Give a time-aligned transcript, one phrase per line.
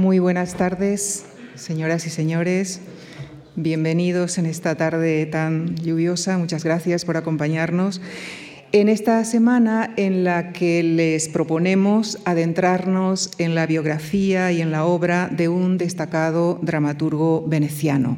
[0.00, 1.26] Muy buenas tardes,
[1.56, 2.80] señoras y señores.
[3.54, 6.38] Bienvenidos en esta tarde tan lluviosa.
[6.38, 8.00] Muchas gracias por acompañarnos
[8.72, 14.86] en esta semana en la que les proponemos adentrarnos en la biografía y en la
[14.86, 18.16] obra de un destacado dramaturgo veneciano,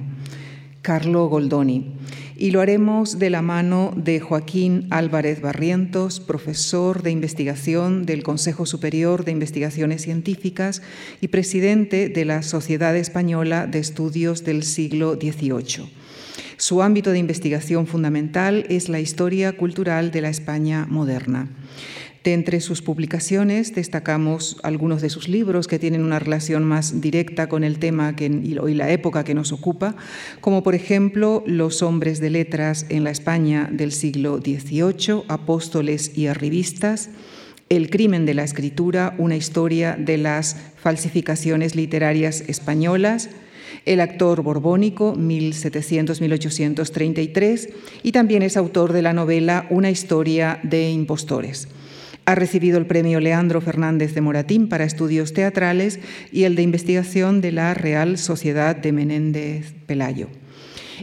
[0.82, 1.96] Carlo Goldoni
[2.42, 8.66] y lo haremos de la mano de Joaquín Álvarez Barrientos, profesor de investigación del Consejo
[8.66, 10.82] Superior de Investigaciones Científicas
[11.20, 15.88] y presidente de la Sociedad Española de Estudios del Siglo XVIII.
[16.56, 21.48] Su ámbito de investigación fundamental es la historia cultural de la España moderna.
[22.24, 27.48] De entre sus publicaciones destacamos algunos de sus libros que tienen una relación más directa
[27.48, 29.96] con el tema y la época que nos ocupa,
[30.40, 36.28] como por ejemplo Los hombres de letras en la España del siglo XVIII, Apóstoles y
[36.28, 37.10] Arribistas,
[37.68, 43.30] El crimen de la escritura, una historia de las falsificaciones literarias españolas,
[43.84, 47.68] el actor borbónico, 1700-1833,
[48.04, 51.66] y también es autor de la novela Una historia de impostores.
[52.24, 55.98] Ha recibido el premio Leandro Fernández de Moratín para estudios teatrales
[56.30, 60.28] y el de investigación de la Real Sociedad de Menéndez Pelayo.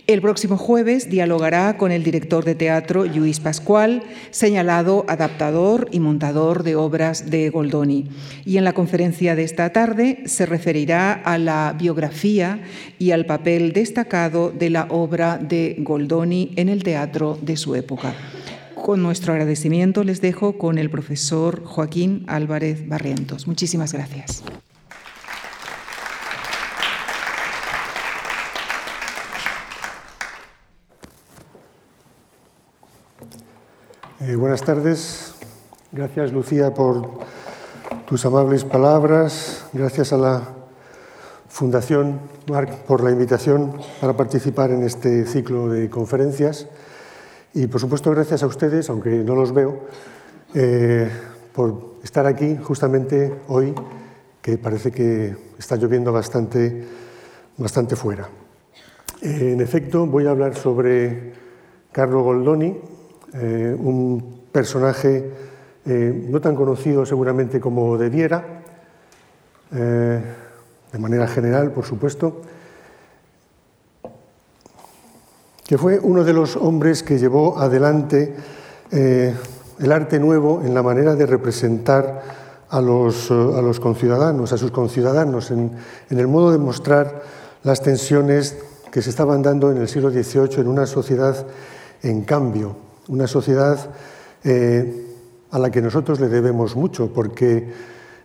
[0.07, 6.63] El próximo jueves dialogará con el director de teatro Luis Pascual, señalado adaptador y montador
[6.63, 8.07] de obras de Goldoni.
[8.45, 12.61] Y en la conferencia de esta tarde se referirá a la biografía
[12.97, 18.15] y al papel destacado de la obra de Goldoni en el teatro de su época.
[18.83, 23.47] Con nuestro agradecimiento les dejo con el profesor Joaquín Álvarez Barrientos.
[23.47, 24.43] Muchísimas gracias.
[34.21, 35.35] Eh, buenas tardes.
[35.91, 37.19] Gracias, Lucía, por
[38.07, 39.65] tus amables palabras.
[39.73, 40.41] Gracias a la
[41.47, 46.67] Fundación Marc por la invitación para participar en este ciclo de conferencias.
[47.53, 49.79] Y por supuesto, gracias a ustedes, aunque no los veo,
[50.53, 51.09] eh,
[51.53, 53.73] por estar aquí justamente hoy,
[54.41, 56.85] que parece que está lloviendo bastante,
[57.57, 58.29] bastante fuera.
[59.21, 61.33] Eh, en efecto, voy a hablar sobre
[61.91, 62.79] Carlo Goldoni,
[63.33, 65.49] eh, un personaje
[65.85, 68.61] no tan conocido seguramente como debiera,
[69.71, 72.43] de manera general, por supuesto,
[75.69, 78.33] que fue uno de los hombres que llevó adelante
[78.89, 79.35] eh,
[79.77, 82.23] el arte nuevo en la manera de representar
[82.67, 85.69] a los, eh, a los conciudadanos, a sus conciudadanos, en,
[86.09, 87.21] el modo de mostrar
[87.61, 88.57] las tensiones
[88.91, 91.45] que se estaban dando en el siglo XVIII en una sociedad
[92.01, 92.75] en cambio,
[93.07, 93.91] una sociedad
[94.43, 95.05] eh,
[95.51, 97.71] a la que nosotros le debemos mucho, porque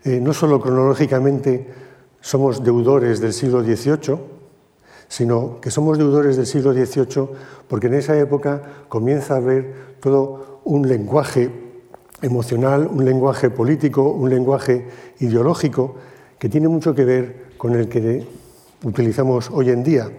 [0.06, 1.66] no solo cronológicamente
[2.22, 4.33] somos deudores del siglo XVIII,
[5.08, 7.28] sino que somos deudores del siglo XVIII
[7.68, 11.50] porque en esa época comienza a haber todo un lenguaje
[12.22, 14.86] emocional, un lenguaje político, un lenguaje
[15.20, 15.96] ideológico
[16.38, 18.26] que tiene mucho que ver con el que
[18.82, 20.10] utilizamos hoy en día.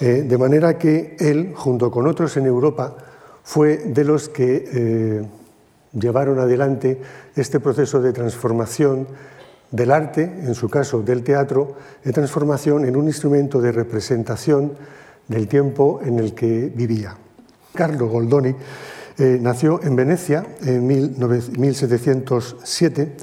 [0.00, 2.96] Eh, de manera que él, junto con otros en Europa,
[3.42, 5.22] fue de los que eh,
[5.92, 7.00] llevaron adelante
[7.36, 9.06] este proceso de transformación
[9.70, 14.72] del arte, en su caso del teatro, de transformación en un instrumento de representación
[15.28, 17.16] del tiempo en el que vivía.
[17.72, 18.54] Carlo Goldoni
[19.18, 23.16] eh, nació en Venecia en 1707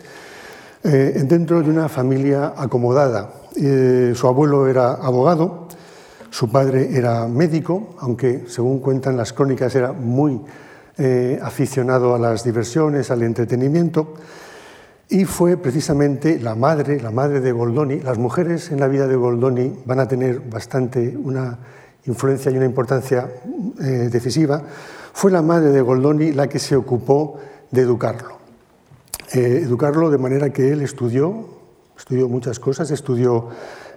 [0.84, 3.34] eh, dentro de una familia acomodada.
[3.56, 5.68] Eh, su abuelo era abogado,
[6.30, 10.40] su padre era médico, aunque según cuentan las crónicas era muy
[11.44, 14.16] aficionado a las diversiones, al entretenimiento
[15.10, 18.02] y fue precisamente la madre, la madre de Goldoni.
[18.02, 21.58] Las mujeres en la vida de Goldoni van a tener bastante una
[22.06, 23.30] influencia y una importancia
[23.80, 24.62] eh, decisiva.
[25.14, 27.40] Fue la madre de Goldoni la que se ocupó
[27.72, 28.38] de educarlo.
[29.34, 31.48] Eh, educarlo de manera que él estudió,
[31.98, 33.48] estudió muchas cosas, estudió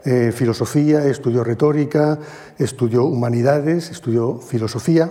[0.05, 2.19] eh, filosofía, estudió retórica,
[2.57, 5.11] estudió humanidades, estudió filosofía,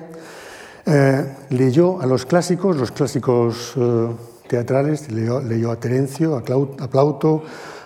[1.49, 3.75] leyó a los clásicos, los clásicos
[4.49, 6.43] teatrales, leyó, a Terencio, a,
[6.89, 7.43] Plauto,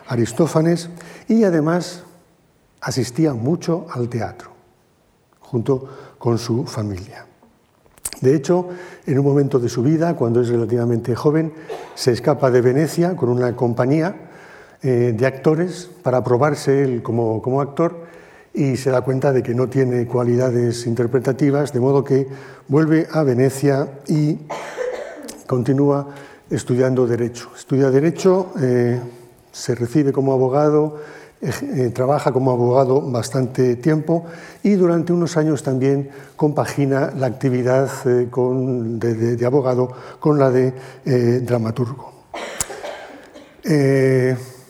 [0.08, 0.90] a Aristófanes
[1.28, 2.04] y además
[2.82, 4.50] asistía mucho al teatro,
[5.40, 7.28] junto con su familia.
[8.22, 8.70] De hecho,
[9.06, 11.54] en un momento de su vida, cuando es relativamente joven,
[11.94, 14.32] se escapa de Venecia con una compañía
[14.82, 18.06] eh, de actores para probarse él como, como actor
[18.54, 22.28] y se da cuenta de que no tiene cualidades interpretativas, de modo que
[22.70, 24.40] vuelve a Venecia y
[25.48, 26.08] continúa
[26.54, 27.50] estudiando Derecho.
[27.58, 29.00] Estudia Derecho, eh,
[29.52, 30.98] se recibe como abogado,
[31.42, 34.26] eh, trabaja como abogado bastante tiempo
[34.62, 39.90] y durante unos años también compagina la actividad eh, de, abogado
[40.20, 40.74] con la de
[41.42, 42.14] dramaturgo.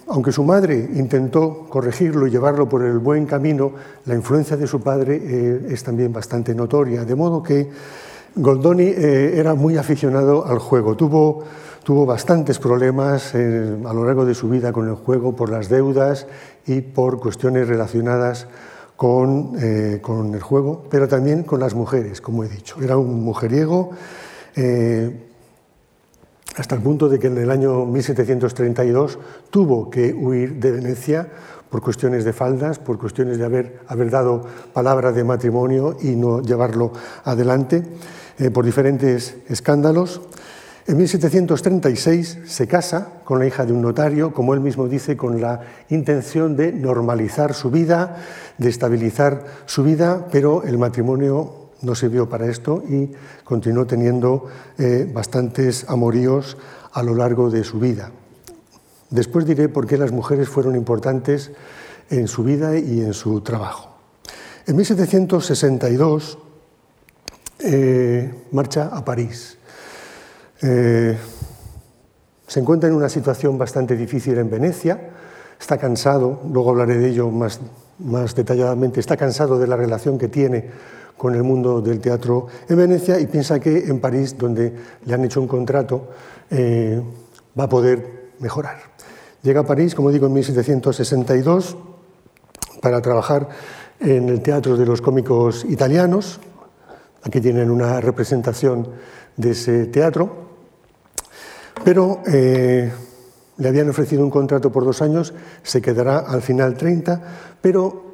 [0.08, 3.74] aunque su madre intentó corregirlo y llevarlo por el buen camino,
[4.06, 7.70] la influencia de su padre es también bastante notoria, de modo que
[8.36, 10.96] Goldoni era muy aficionado al juego.
[10.96, 11.44] Tuvo
[11.84, 15.68] Tuvo bastantes problemas eh, a lo largo de su vida con el juego por las
[15.68, 16.28] deudas
[16.66, 18.48] y por cuestiones relacionadas
[18.96, 22.82] con, eh, con el juego, pero también con las mujeres, como he dicho.
[22.82, 23.92] Era un mujeriego
[24.56, 25.26] eh,
[26.56, 29.20] hasta el punto de que en el año 1732
[29.50, 31.28] tuvo que huir de Venecia
[31.70, 36.42] por cuestiones de faldas, por cuestiones de haber, haber dado palabra de matrimonio y no
[36.42, 36.94] llevarlo
[37.26, 37.84] adelante,
[38.54, 40.22] por diferentes escándalos.
[40.86, 45.40] En 1736 se casa con la hija de un notario, como él mismo dice, con
[45.40, 48.18] la intención de normalizar su vida,
[48.58, 53.12] de estabilizar su vida, pero el matrimonio no sirvió para esto y
[53.46, 54.48] continuó teniendo
[54.78, 56.58] eh, bastantes amoríos
[56.92, 58.12] a lo largo de su vida.
[59.10, 61.52] Después diré por qué las mujeres fueron importantes
[62.10, 63.96] en su vida y en su trabajo.
[64.68, 66.38] En 1762
[67.60, 69.58] eh, marcha a París
[70.64, 71.18] eh,
[72.48, 75.10] se encuentra en una situación bastante difícil en Venecia,
[75.60, 77.60] está cansado, luego hablaré de ello más,
[78.00, 80.70] más detalladamente, está cansado de la relación que tiene
[81.18, 84.74] con el mundo del teatro en Venecia y piensa que en París, donde
[85.06, 86.10] le han hecho un contrato,
[86.50, 87.02] eh,
[87.60, 88.78] va a poder mejorar.
[89.42, 91.78] Llega a París, como digo, en 1762
[92.82, 93.50] para trabajar
[94.00, 96.40] en el Teatro de los Cómicos Italianos.
[97.24, 98.88] Aquí tienen una representación
[99.36, 100.43] de ese teatro
[101.84, 102.92] pero eh,
[103.58, 105.34] le habían ofrecido un contrato por dos años,
[105.64, 107.22] se quedará al final 30,
[107.62, 108.14] pero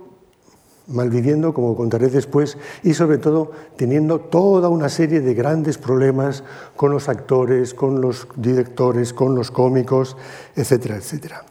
[0.88, 6.44] malviviendo, como contaré después, y sobre todo teniendo toda una serie de grandes problemas
[6.76, 10.18] con los actores, con los directores, con los cómicos,
[10.56, 11.46] etcétera, etcétera.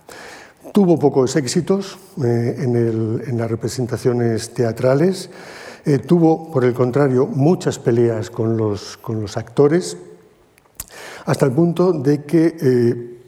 [0.72, 5.30] Tuvo pocos éxitos eh, en, las representaciones teatrales,
[5.84, 9.96] eh, tuvo, por el contrario, muchas peleas con los, con los actores,
[11.28, 13.18] hasta el punto de que eh,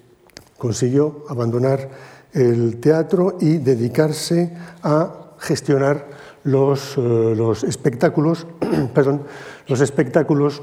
[0.57, 1.91] consiguió abandonar
[2.33, 6.07] el teatro y dedicarse a gestionar
[6.45, 8.47] los, eh, espectáculos,
[8.95, 9.25] perdón,
[9.67, 10.63] los espectáculos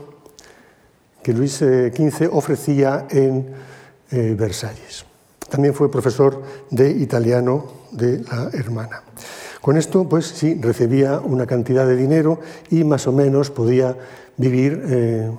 [1.22, 3.54] que Luis XV eh, ofrecía en
[4.10, 5.06] Versalles.
[5.50, 9.04] También fue profesor de italiano de la hermana.
[9.62, 12.40] Con esto, pues sí, recibía una cantidad de dinero
[12.72, 13.96] y más o menos podía
[14.38, 15.38] vivir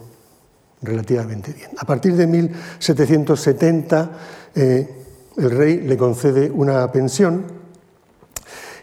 [0.82, 1.70] relativamente bien.
[1.78, 4.10] A partir de 1770
[4.54, 4.88] eh,
[5.36, 7.44] el rey le concede una pensión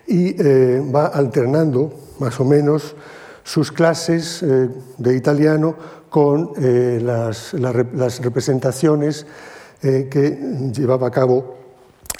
[0.07, 2.95] y eh, va alternando más o menos
[3.43, 5.75] sus clases eh, de italiano
[6.09, 7.51] con las,
[8.21, 9.25] representaciones
[9.81, 11.57] que llevaba a cabo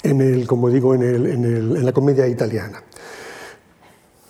[0.02, 2.82] en el, como digo, en, en la comedia italiana.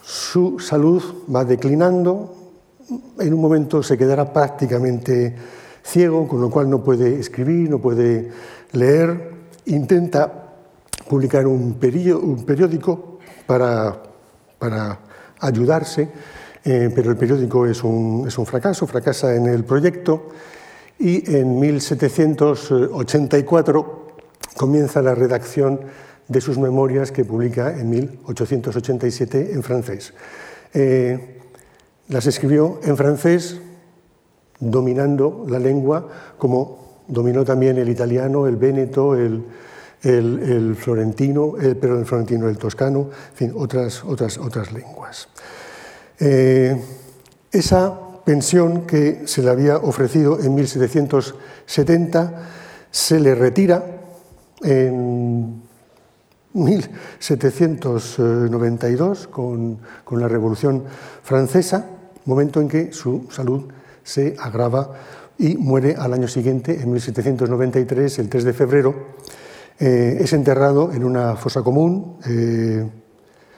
[0.03, 1.03] Su salud
[1.35, 2.46] va declinando,
[3.19, 5.35] en un momento se quedará prácticamente
[5.83, 8.29] ciego, con lo cual no puede escribir, no puede
[8.73, 9.31] leer,
[9.67, 10.47] intenta
[11.09, 14.03] publicar un, periódico para,
[15.41, 16.09] ayudarse,
[16.65, 20.31] eh, pero el periódico es un, es un fracaso, fracasa en el proyecto
[20.99, 24.07] y en 1784
[24.57, 25.81] comienza la redacción
[26.27, 30.13] de sus memorias que publica en 1887 en francés.
[30.75, 31.36] Eh,
[32.09, 33.61] las escribió en francés,
[34.61, 36.09] dominando la lengua,
[36.39, 39.43] como dominó también el italiano, el véneto, el,
[40.77, 45.29] florentino, el, perdón, el florentino, el toscano, en fin, otras, otras, otras lenguas.
[46.19, 46.77] Eh,
[47.51, 52.43] esa pensión que se le había ofrecido en 1770
[52.91, 53.85] se le retira
[54.63, 55.63] en
[56.55, 60.85] 1792 con, con la Revolución
[61.23, 61.96] Francesa
[62.27, 63.65] momento en que su salud
[64.03, 64.91] se agrava
[65.39, 68.95] y muere al año siguiente, en 1793, el 3 de febrero.
[69.79, 72.89] Eh, es enterrado en una fosa común, eh,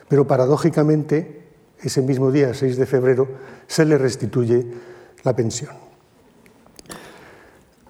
[0.09, 1.43] pero paradójicamente,
[1.81, 3.29] ese mismo día, 6 de febrero,
[3.67, 4.67] se le restituye
[5.23, 5.77] la pensión.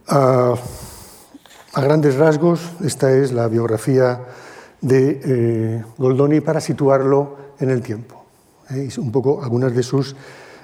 [0.09, 0.55] A,
[1.75, 4.21] grandes rasgos, esta es la biografía
[4.81, 8.25] de eh, Goldoni para situarlo en el tiempo.
[8.99, 10.15] Un poco algunas de sus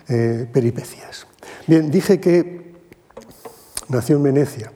[0.09, 1.27] eh, peripecias.
[1.67, 2.75] Bien, dije que
[3.89, 4.73] nació en Venecia.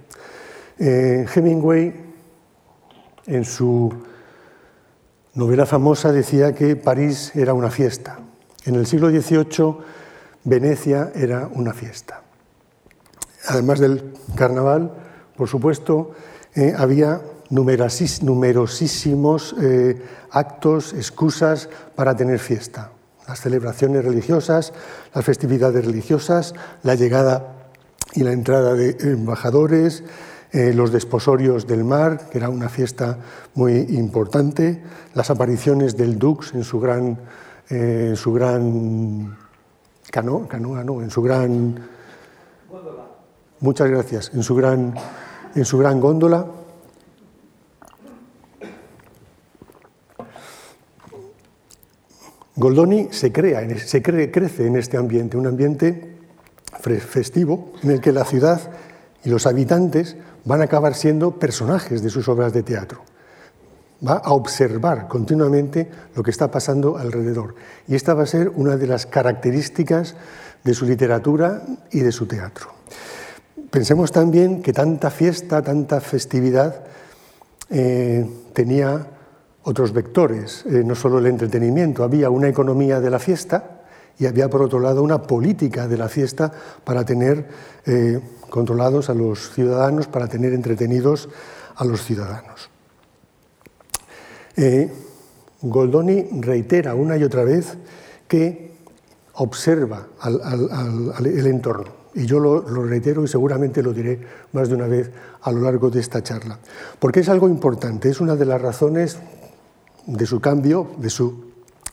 [0.80, 1.92] Hemingway
[3.26, 3.92] en su
[5.34, 8.18] novela famosa decía que París era una fiesta.
[8.64, 9.76] En el siglo XVIII,
[10.44, 12.22] Venecia era una fiesta.
[13.46, 14.92] Además del carnaval,
[15.36, 16.12] por supuesto,
[16.54, 22.92] eh, había numerosísimos eh, actos, excusas para tener fiesta.
[23.28, 24.72] Las celebraciones religiosas,
[25.14, 27.54] las festividades religiosas, la llegada
[28.14, 30.02] y la entrada de embajadores,
[30.50, 33.18] eh, los desposorios del mar, que era una fiesta
[33.54, 34.82] muy importante,
[35.12, 37.18] las apariciones del Dux en su gran,
[37.68, 39.36] eh, en su gran
[40.10, 41.78] canoa, no, en su gran...
[43.60, 44.94] Muchas gracias, en su gran,
[45.54, 46.46] en su gran góndola.
[52.58, 56.16] Goldoni se, crea, se crece en este ambiente, un ambiente
[56.98, 58.60] festivo en el que la ciudad
[59.22, 63.02] y los habitantes van a acabar siendo personajes de sus obras de teatro.
[64.04, 67.54] Va a observar continuamente lo que está pasando alrededor.
[67.86, 70.16] Y esta va a ser una de las características
[70.64, 71.62] de su literatura
[71.92, 72.70] y de su teatro.
[73.70, 76.84] Pensemos también que tanta fiesta, tanta festividad
[77.70, 79.06] eh, tenía
[79.68, 83.82] otros vectores, eh, no solo el entretenimiento, había una economía de la fiesta
[84.18, 86.50] y había por otro lado una política de la fiesta
[86.84, 87.46] para tener
[87.84, 91.28] eh, controlados a los ciudadanos, para tener entretenidos
[91.76, 92.70] a los ciudadanos.
[94.56, 94.90] Eh,
[95.60, 97.76] Goldoni reitera una y otra vez
[98.26, 98.72] que
[99.34, 101.98] observa el entorno.
[102.14, 104.18] Y yo lo, reitero y seguramente lo diré
[104.52, 105.10] más de una vez
[105.42, 106.58] a lo largo de esta charla.
[106.98, 109.18] Porque es algo importante, es una de las razones
[110.08, 111.44] de su cambio, de su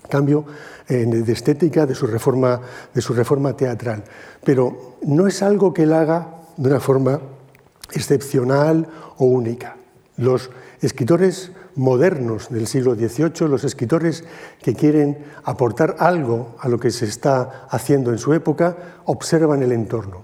[0.09, 0.45] cambio
[0.87, 2.61] eh, de estética, de su, reforma,
[2.93, 4.03] de su reforma teatral.
[4.43, 7.19] Pero no es algo que él haga de una forma
[7.91, 9.75] excepcional o única.
[10.17, 10.49] Los
[10.81, 14.23] escritores modernos del siglo XVIII, los escritores
[14.61, 19.73] que quieren aportar algo a lo que se está haciendo en su época, observan el
[19.73, 20.23] entorno,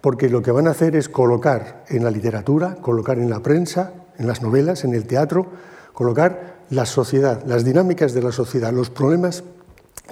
[0.00, 3.92] porque lo que van a hacer es colocar en la literatura, colocar en la prensa,
[4.18, 5.46] en las novelas, en el teatro,
[5.92, 9.44] colocar la sociedad, las dinámicas de la sociedad, los problemas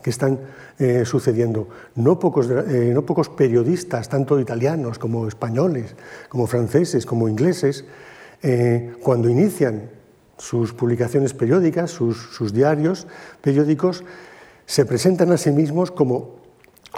[0.03, 0.41] que están
[0.79, 1.69] eh, sucediendo.
[1.95, 5.95] No pocos, eh, no pocos, periodistas, tanto italianos como españoles,
[6.29, 7.85] como franceses, como ingleses,
[8.43, 9.91] eh, cuando inician
[10.39, 13.07] sus publicaciones periódicas, sus, diarios
[13.41, 14.03] periódicos,
[14.67, 16.37] se presentan a sí mismos como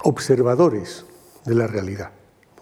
[0.04, 1.04] observadores
[1.44, 2.10] de la realidad.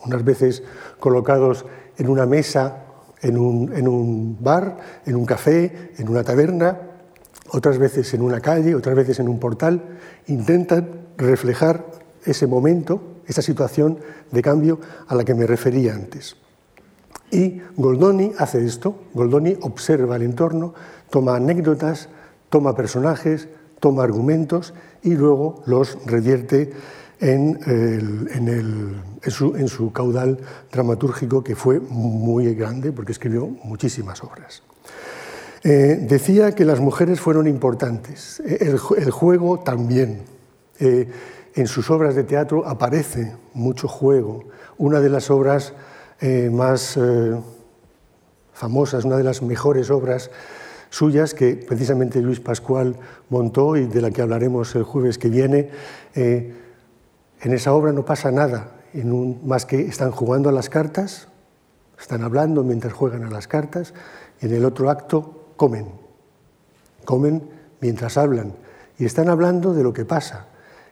[0.04, 0.64] Unas veces
[0.98, 1.64] colocados
[1.98, 2.86] en una mesa
[3.22, 6.78] en un, bar, en un café, en una taberna,
[7.50, 11.86] otras veces en una calle, otras veces en un portal, intentan reflejar
[12.24, 13.98] ese momento, esa situación
[14.30, 16.36] de cambio a la que me refería antes.
[17.30, 20.74] Y Goldoni hace esto, Goldoni observa el entorno,
[21.08, 22.08] toma anécdotas,
[22.50, 23.48] toma personajes,
[23.80, 26.72] toma argumentos y luego los revierte
[27.22, 28.98] en,
[29.68, 30.38] su, caudal
[30.70, 34.62] dramatúrgico, que fue muy grande porque escribió muchísimas obras.
[35.62, 40.22] Eh, decía que las mujeres fueron importantes, el, juego también.
[40.80, 41.08] Eh,
[41.54, 44.44] en sus obras de teatro aparece mucho juego.
[44.78, 45.74] Una de las obras
[46.20, 46.98] eh, más
[48.54, 50.30] famosas, una de las mejores obras
[50.88, 52.96] suyas que precisamente Luis Pascual
[53.28, 55.70] montó y de la que hablaremos el jueves que viene,
[57.42, 58.70] en esa obra no pasa nada,
[59.44, 61.28] más que están jugando a las cartas,
[62.00, 63.94] están hablando mientras juegan a las cartas,
[64.40, 65.86] y en el otro acto comen.
[67.04, 67.42] Comen
[67.80, 68.54] mientras hablan.
[68.96, 70.46] Y están hablando de lo que pasa.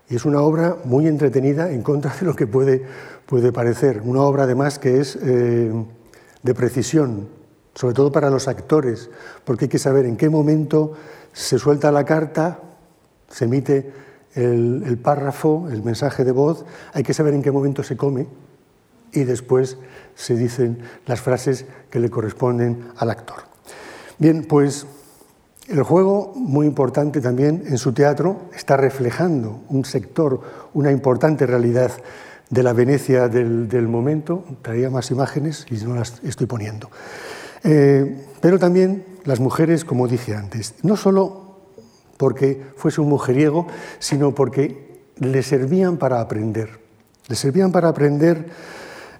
[0.09, 2.85] Y es una obra muy entretenida en contra de lo que puede,
[3.26, 4.02] puede parecer.
[4.04, 5.73] Una obra además que es eh,
[6.42, 7.28] de precisión,
[7.75, 9.09] sobre todo para los actores,
[9.45, 10.95] porque hay que saber en qué momento
[11.33, 12.59] se suelta la carta,
[13.28, 13.92] se emite
[14.34, 18.26] el, párrafo, el mensaje de voz, hay que saber en qué momento se come
[19.12, 19.78] y después
[20.14, 23.42] se dicen las frases que le corresponden al actor.
[24.18, 24.87] Bien, pues
[25.68, 30.40] el juego, muy importante también en su teatro, está reflejando un sector,
[30.75, 31.92] una importante realidad
[32.50, 34.44] de la Venecia del, momento.
[34.62, 36.90] Traía más imágenes y no las estoy poniendo.
[37.62, 41.50] Eh, pero también las mujeres, como dije antes, no solo
[42.20, 43.66] porque fuese un mujeriego,
[43.98, 46.68] sino porque le servían para aprender.
[47.28, 48.44] Le servían para aprender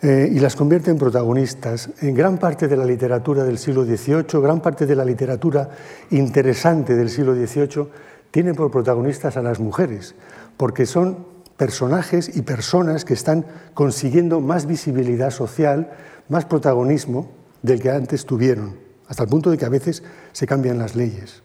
[0.02, 1.88] eh, y las convierte en protagonistas.
[2.02, 5.71] En gran parte de la literatura del siglo XVIII, gran parte de la literatura
[6.11, 7.88] interesante del siglo XVIII,
[8.30, 10.14] tiene por protagonistas a las mujeres,
[10.59, 11.25] porque son
[11.57, 15.90] personajes y personas que están consiguiendo más visibilidad social,
[16.28, 17.30] más protagonismo
[17.62, 18.76] del que antes tuvieron.
[19.09, 20.02] hasta el punto de que a veces
[20.33, 21.42] se cambian las leyes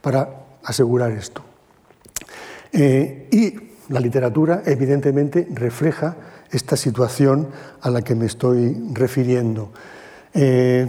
[0.00, 1.42] para asegurar esto.
[2.72, 6.16] Eh, y la literatura, evidentemente, refleja
[6.50, 7.48] esta situación
[7.80, 9.70] a la que me estoy refiriendo.
[10.34, 10.86] Eh,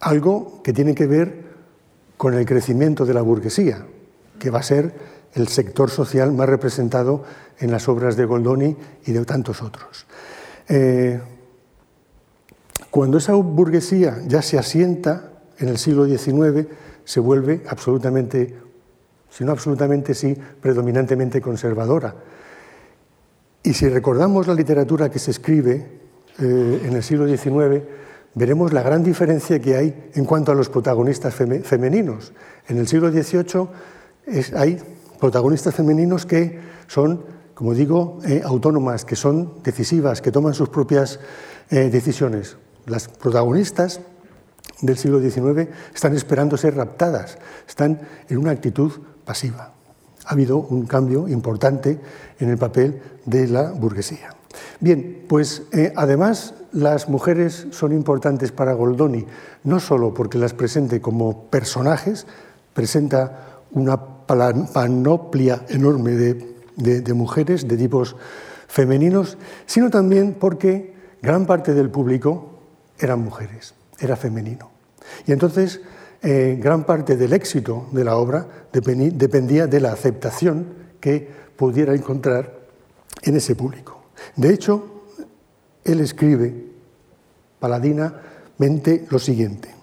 [0.00, 1.48] algo que tiene que ver
[2.16, 3.84] con el crecimiento de la burguesía,
[4.38, 4.94] que va a ser
[5.34, 7.24] el sector social más representado
[7.58, 10.06] en las obras de Goldoni y de tantos otros.
[10.68, 11.20] Eh,
[12.90, 16.66] cuando esa burguesía ya se asienta en el siglo XIX,
[17.08, 18.54] se vuelve absolutamente,
[19.30, 22.14] si no absolutamente, sí, predominantemente conservadora.
[23.62, 25.86] Y si recordamos la literatura que se escribe
[26.38, 27.82] eh, en el siglo XIX,
[28.34, 32.34] veremos la gran diferencia que hay en cuanto a los protagonistas femeninos.
[32.68, 33.68] En el siglo XVIII
[34.54, 34.78] hay
[35.18, 37.24] protagonistas femeninos que son,
[37.54, 41.20] como digo, eh, autónomas, que son decisivas, que toman sus propias
[41.70, 42.58] eh, decisiones.
[42.84, 44.02] Las protagonistas
[44.80, 48.92] del siglo XIX están esperando ser raptadas, están en una actitud
[49.24, 49.72] pasiva.
[50.24, 51.98] Ha habido un cambio importante
[52.38, 54.34] en el papel de la burguesía.
[54.80, 59.26] Bien, pues eh, además las mujeres son importantes para Goldoni,
[59.64, 62.26] no solo porque las presente como personajes,
[62.74, 68.16] presenta una panoplia enorme de, mujeres, de tipos
[68.68, 72.50] femeninos, sino también porque gran parte del público
[72.98, 74.70] eran mujeres, era femenino.
[75.26, 75.80] Y entonces
[76.22, 80.66] eh, gran parte del éxito de la obra dependía de la aceptación
[81.00, 82.58] que pudiera encontrar
[83.22, 84.02] en ese público.
[84.34, 85.04] De hecho,
[85.84, 86.66] él escribe
[87.60, 89.74] paladinamente lo siguiente.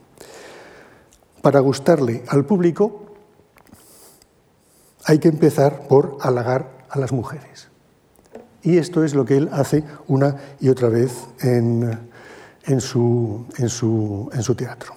[1.41, 3.05] Para gustarle al público
[5.05, 7.69] hay que empezar por halagar a las mujeres.
[8.62, 12.10] Y esto es lo que él hace una y otra vez en,
[12.79, 13.45] su,
[14.57, 14.93] teatro.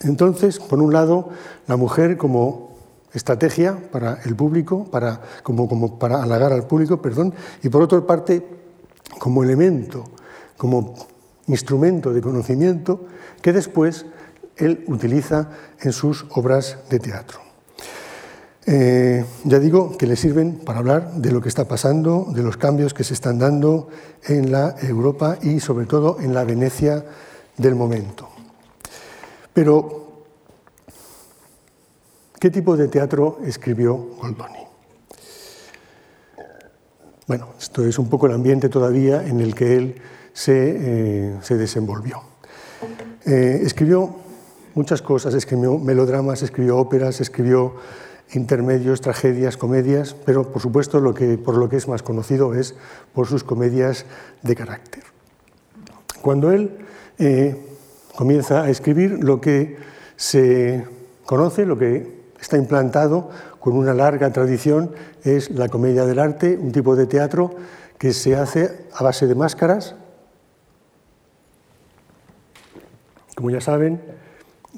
[0.00, 1.30] Entonces, por un lado,
[1.66, 2.76] la mujer como
[3.12, 8.00] estrategia para el público, para, como, como para halagar al público, perdón, y por otra
[8.06, 8.46] parte,
[9.18, 10.04] como elemento,
[10.56, 10.94] como
[11.46, 13.06] instrumento de conocimiento
[13.42, 14.06] que después
[14.56, 17.49] él utiliza en sus obras de teatro.
[18.66, 22.56] Eh, ya digo que le sirven para hablar de lo que está pasando, de los
[22.56, 23.88] cambios que se están dando
[24.26, 27.04] en la Europa y sobre todo en la Venecia
[27.56, 28.28] del momento.
[29.52, 30.24] Pero,
[32.38, 34.66] ¿qué tipo de teatro escribió Goldoni?
[37.26, 42.20] Bueno, esto es un poco el ambiente todavía en el que él se, eh, desenvolvió.
[43.24, 44.16] Eh, escribió
[44.74, 47.74] muchas cosas, escribió melodramas, escribió óperas, escribió
[48.32, 52.74] intermedios, tragedias, comedias, pero por supuesto lo que, por lo que es más conocido es
[53.12, 54.06] por sus comedias
[54.42, 55.04] de carácter.
[56.22, 56.78] Cuando él
[57.18, 57.56] eh,
[58.16, 59.76] comienza a escribir, lo que
[60.16, 60.86] se
[61.24, 66.72] conoce, lo que está implantado con una larga tradición es la comedia del arte, un
[66.72, 67.54] tipo de teatro
[67.98, 69.94] que se hace a base de máscaras,
[73.36, 74.00] como ya saben,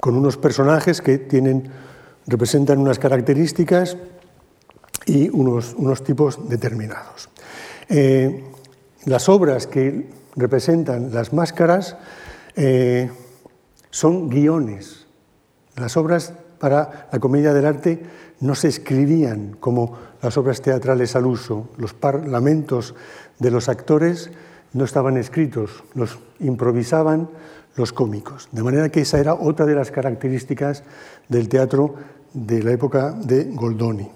[0.00, 1.70] con unos personajes que tienen,
[2.26, 3.96] representan unas características
[5.06, 7.28] y unos, unos tipos determinados.
[7.88, 8.44] Eh,
[9.04, 11.96] las obras que representan las máscaras
[12.56, 13.10] eh,
[13.90, 15.06] son guiones.
[15.76, 18.02] Las obras para la comedia del arte
[18.40, 21.68] no se escribían como las obras teatrales al uso.
[21.76, 22.94] Los parlamentos
[23.38, 24.30] de los actores
[24.72, 27.28] no estaban escritos, los improvisaban
[27.76, 28.48] los cómicos.
[28.52, 30.82] De manera que esa era otra de las características
[31.28, 31.94] del teatro
[32.32, 34.08] de la época de Goldoni.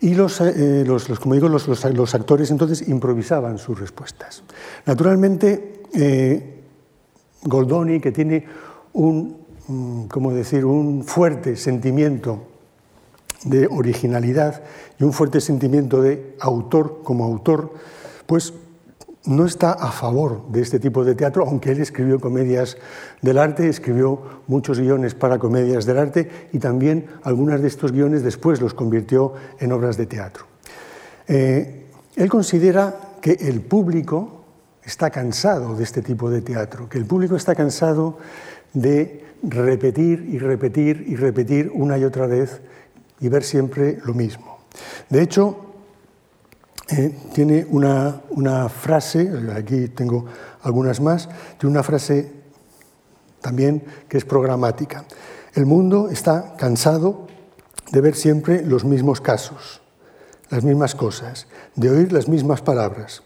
[0.00, 0.84] Y los, eh,
[1.20, 4.42] como digo, los, actores entonces improvisaban sus respuestas.
[4.84, 6.60] Naturalmente, eh,
[7.42, 8.44] Goldoni, que tiene
[8.92, 12.42] un Mm, como decir, un fuerte sentimiento
[13.44, 14.62] de originalidad
[14.98, 17.72] y un fuerte sentimiento de autor como autor,
[18.26, 18.52] pues
[19.26, 22.76] no está a favor de este tipo de teatro, aunque él escribió comedias
[23.22, 28.22] del arte, escribió muchos guiones para comedias del arte y también algunos de estos guiones
[28.22, 30.44] después los convirtió en obras de teatro.
[31.26, 34.44] Eh, él considera que el público
[34.84, 38.18] está cansado de este tipo de teatro, que el público está cansado
[38.74, 42.60] de repetir y repetir y repetir una y otra vez
[43.20, 44.58] y ver siempre lo mismo.
[45.08, 45.73] De hecho,
[46.88, 50.26] eh, tiene una, una, frase, aquí tengo
[50.62, 52.30] algunas más, tiene una frase
[53.40, 55.04] también que es programática.
[55.54, 57.26] El mundo está cansado
[57.90, 59.80] de ver siempre los mismos casos,
[60.50, 63.22] las mismas cosas, de oír las mismas palabras.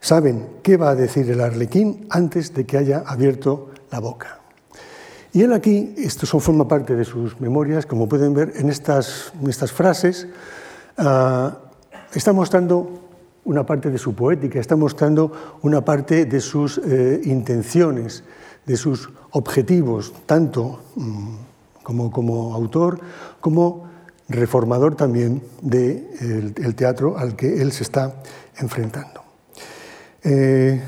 [0.00, 4.40] Saben qué va a decir el arlequín antes de que haya abierto la boca.
[5.32, 9.32] Y él aquí, esto son, forma parte de sus memorias, como pueden ver en estas,
[9.48, 10.26] estas frases,
[10.98, 11.56] ah,
[12.14, 13.00] está mostrando
[13.44, 18.22] una parte de su poética, está mostrando una parte de sus eh, intenciones,
[18.64, 21.34] de sus objetivos, tanto mm,
[21.82, 23.00] como, como, autor
[23.40, 23.90] como
[24.28, 28.22] reformador también del de teatro al que él se está
[28.56, 29.22] enfrentando.
[30.22, 30.80] Eh,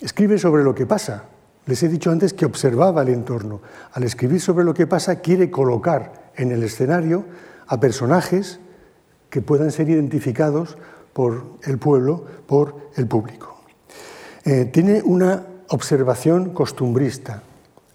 [0.00, 1.24] escribe sobre lo que pasa.
[1.64, 3.60] Les he dicho antes que observaba el entorno.
[3.92, 7.24] Al escribir sobre lo que pasa, quiere colocar en el escenario
[7.66, 8.60] a personajes
[9.36, 10.78] que puedan ser identificados
[11.12, 13.60] por el pueblo, por el público.
[14.42, 17.42] Eh, tiene una observación costumbrista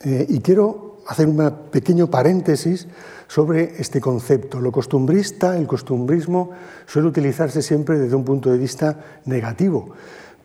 [0.01, 2.87] eh, y quiero hacer un pequeño paréntesis
[3.27, 4.61] sobre este concepto.
[4.61, 6.51] Lo costumbrista, el costumbrismo,
[6.85, 9.95] suele utilizarse siempre desde un punto de vista negativo,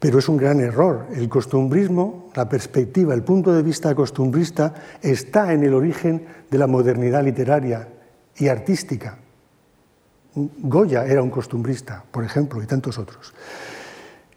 [0.01, 1.09] pero es un gran error.
[1.15, 6.67] El costumbrismo, la perspectiva, el punto de vista costumbrista está en el origen de la
[6.67, 7.87] modernidad literaria
[8.39, 9.19] y artística.
[10.37, 13.33] Goya era un costumbrista, por ejemplo, y tantos otros.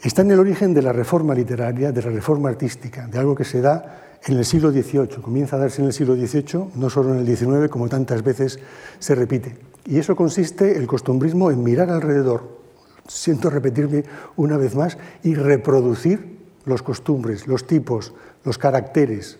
[0.02, 3.44] Está en el origen de la reforma literaria, de la reforma artística, de algo que
[3.44, 7.14] se da en el siglo XVIII, comienza a darse en el siglo XVIII, no solo
[7.14, 8.60] en el XIX, como tantas veces
[9.00, 9.58] se repite.
[9.86, 12.60] Y eso consiste, el costumbrismo, en mirar alrededor,
[13.08, 14.04] siento repetirme
[14.38, 18.14] una vez más, y reproducir los costumbres, los tipos,
[18.46, 19.40] los caracteres.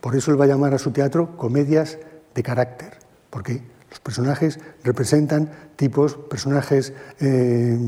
[0.00, 1.98] Por eso él va a llamar a su teatro comedias
[2.34, 2.98] de carácter,
[3.30, 3.62] porque
[3.94, 7.78] los personajes representan tipos, personajes, eh,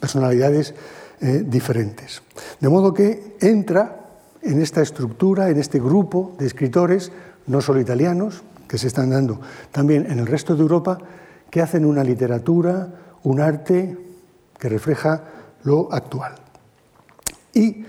[0.00, 0.74] personalidades
[1.20, 2.22] eh, diferentes.
[2.58, 4.00] De modo que entra
[4.42, 7.12] en esta estructura, en este grupo de escritores,
[7.46, 9.40] no solo italianos, que se están dando
[9.70, 10.98] también en el resto de Europa,
[11.50, 12.88] que hacen una literatura,
[13.22, 13.96] un arte
[14.58, 15.22] que refleja
[15.62, 16.34] lo actual.
[17.52, 17.84] Y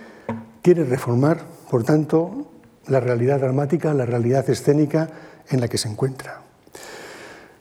[0.62, 2.52] quiere reformar, por tanto,
[2.86, 5.10] la realidad dramática, la realidad escénica
[5.50, 6.45] en la que se encuentra.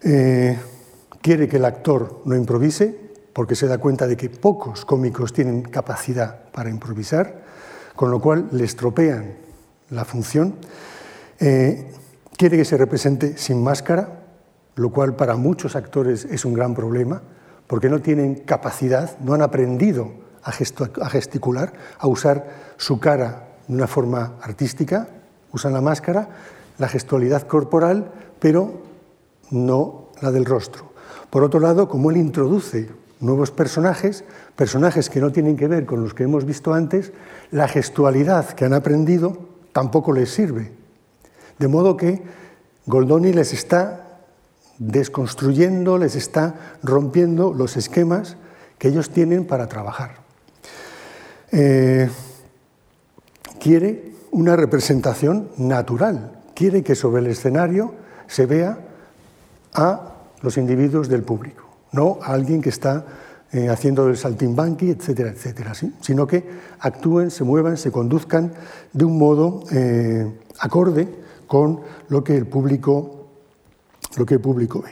[0.04, 0.58] Eh,
[1.22, 2.94] quiere que el actor no improvise,
[3.32, 7.42] porque se da cuenta de que pocos cómicos tienen capacidad para improvisar,
[7.96, 9.32] con lo cual le estropean
[9.88, 10.56] la función.
[11.40, 11.90] Eh,
[12.36, 14.20] quiere que se represente sin máscara,
[14.76, 17.22] lo cual para muchos actores es un gran problema,
[17.66, 20.12] porque no tienen capacidad, no han aprendido
[20.42, 25.08] a, a gesticular, a usar su cara de una forma artística,
[25.50, 26.28] usan la máscara,
[26.76, 28.82] la gestualidad corporal, pero
[29.50, 30.92] no la del rostro.
[31.30, 32.88] Por otro lado, como él introduce
[33.20, 34.24] nuevos personajes,
[34.56, 37.12] personajes que no tienen que ver con los que hemos visto antes,
[37.50, 39.38] la gestualidad que han aprendido
[39.72, 40.72] tampoco les sirve.
[41.58, 42.22] De modo que
[42.86, 44.20] Goldoni les está
[44.78, 48.36] desconstruyendo, les está rompiendo los esquemas
[48.78, 50.16] que ellos tienen para trabajar.
[51.52, 52.10] Eh,
[53.60, 57.94] quiere una representación natural, quiere que sobre el escenario
[58.26, 58.78] se vea
[59.74, 63.04] a los individuos del público, no a alguien que está
[63.52, 66.44] eh, haciendo el saltimbanqui, etcétera, etcétera, sino que
[66.80, 68.52] actúen, se muevan, se conduzcan
[68.92, 71.08] de un modo eh, acorde
[71.46, 73.28] con lo que el público,
[74.16, 74.90] lo que el público ve.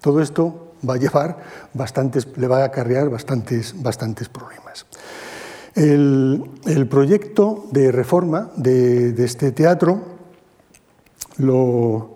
[0.00, 1.38] Todo esto va a llevar
[1.74, 4.86] bastantes, le va a acarrear bastantes, bastantes problemas.
[5.74, 10.00] El, proyecto de reforma de, de este teatro
[11.36, 12.15] lo,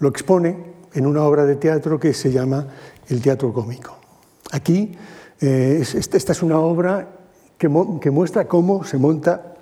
[0.00, 0.56] lo expone
[0.94, 2.66] en una obra de teatro que se llama
[3.08, 3.96] El teatro cómico.
[4.52, 4.92] Aquí,
[5.40, 7.08] eh, esta es una obra
[7.58, 9.54] que, muestra cómo se monta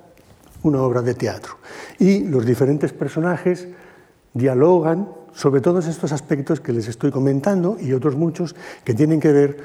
[0.63, 1.57] una obra de teatro.
[1.99, 3.67] Y los diferentes personajes
[4.33, 9.31] dialogan sobre todos estos aspectos que les estoy comentando y otros muchos que tienen que
[9.31, 9.57] ver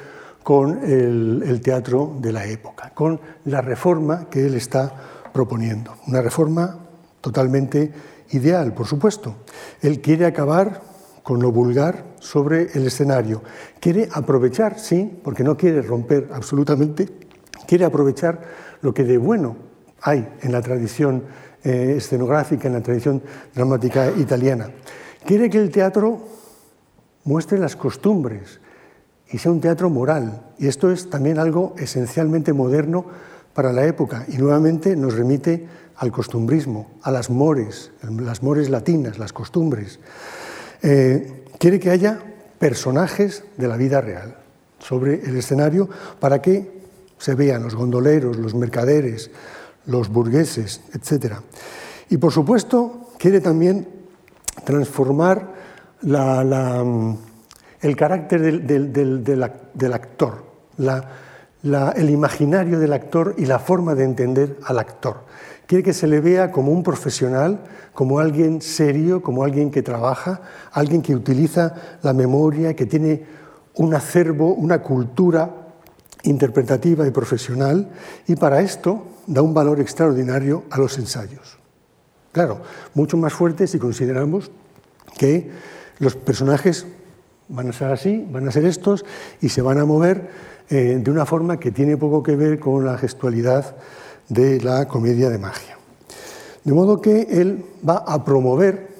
[0.43, 4.93] con el, el, teatro de la época, con la reforma que él está
[5.33, 5.95] proponiendo.
[6.09, 6.79] Una reforma
[7.21, 7.93] totalmente
[8.33, 9.37] ideal, por supuesto.
[9.81, 10.83] Él quiere acabar
[11.23, 13.43] con lo vulgar sobre el escenario.
[13.81, 17.09] Quiere aprovechar, sí, porque no quiere romper absolutamente,
[17.67, 18.41] quiere aprovechar
[18.81, 19.57] lo que de bueno
[20.03, 21.25] hay en la tradición
[21.63, 23.23] eh, escenográfica, en la tradición
[23.55, 24.71] dramática italiana.
[25.25, 26.21] Quiere que el teatro
[27.25, 28.61] muestre las costumbres
[29.31, 30.43] y sea un teatro moral.
[30.59, 33.07] Y esto es también algo esencialmente moderno
[33.55, 35.67] para la época y nuevamente nos remite
[36.03, 40.01] al costumbrismo, a las mores, las mores latinas, las costumbres.
[40.83, 42.19] Eh, quiere que haya
[42.59, 44.37] personajes de la vida real
[44.81, 45.89] sobre el escenario
[46.19, 46.83] para que
[47.19, 49.31] se vean los gondoleros, los mercaderes,
[49.87, 51.35] los burgueses, etc.
[52.11, 53.87] Y por supuesto quiere también
[54.65, 55.55] transformar
[56.03, 60.45] el carácter del, actor,
[61.63, 65.25] el imaginario del actor y la forma de entender al actor
[65.73, 67.61] quiere que se le vea como un profesional,
[67.95, 73.25] como alguien serio, como alguien que trabaja, alguien que utiliza la memoria, que tiene
[73.77, 75.51] un acervo, una cultura
[76.25, 77.91] interpretativa y profesional,
[78.27, 81.59] y para esto da un valor extraordinario a los ensayos.
[82.33, 82.61] Claro,
[82.93, 84.51] mucho más fuerte si consideramos
[85.17, 85.51] que
[86.01, 86.87] los personajes
[87.53, 89.05] van a ser así, van a ser estos,
[89.41, 90.31] y se van a mover
[90.69, 93.77] eh, de una forma que tiene poco que ver con la gestualidad
[94.29, 95.79] de la comedia de magia.
[96.65, 98.93] De modo que él va a promover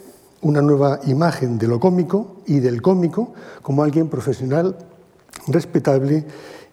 [0.43, 4.77] una nueva imagen de lo cómico y del cómico como alguien profesional,
[5.47, 6.27] respetable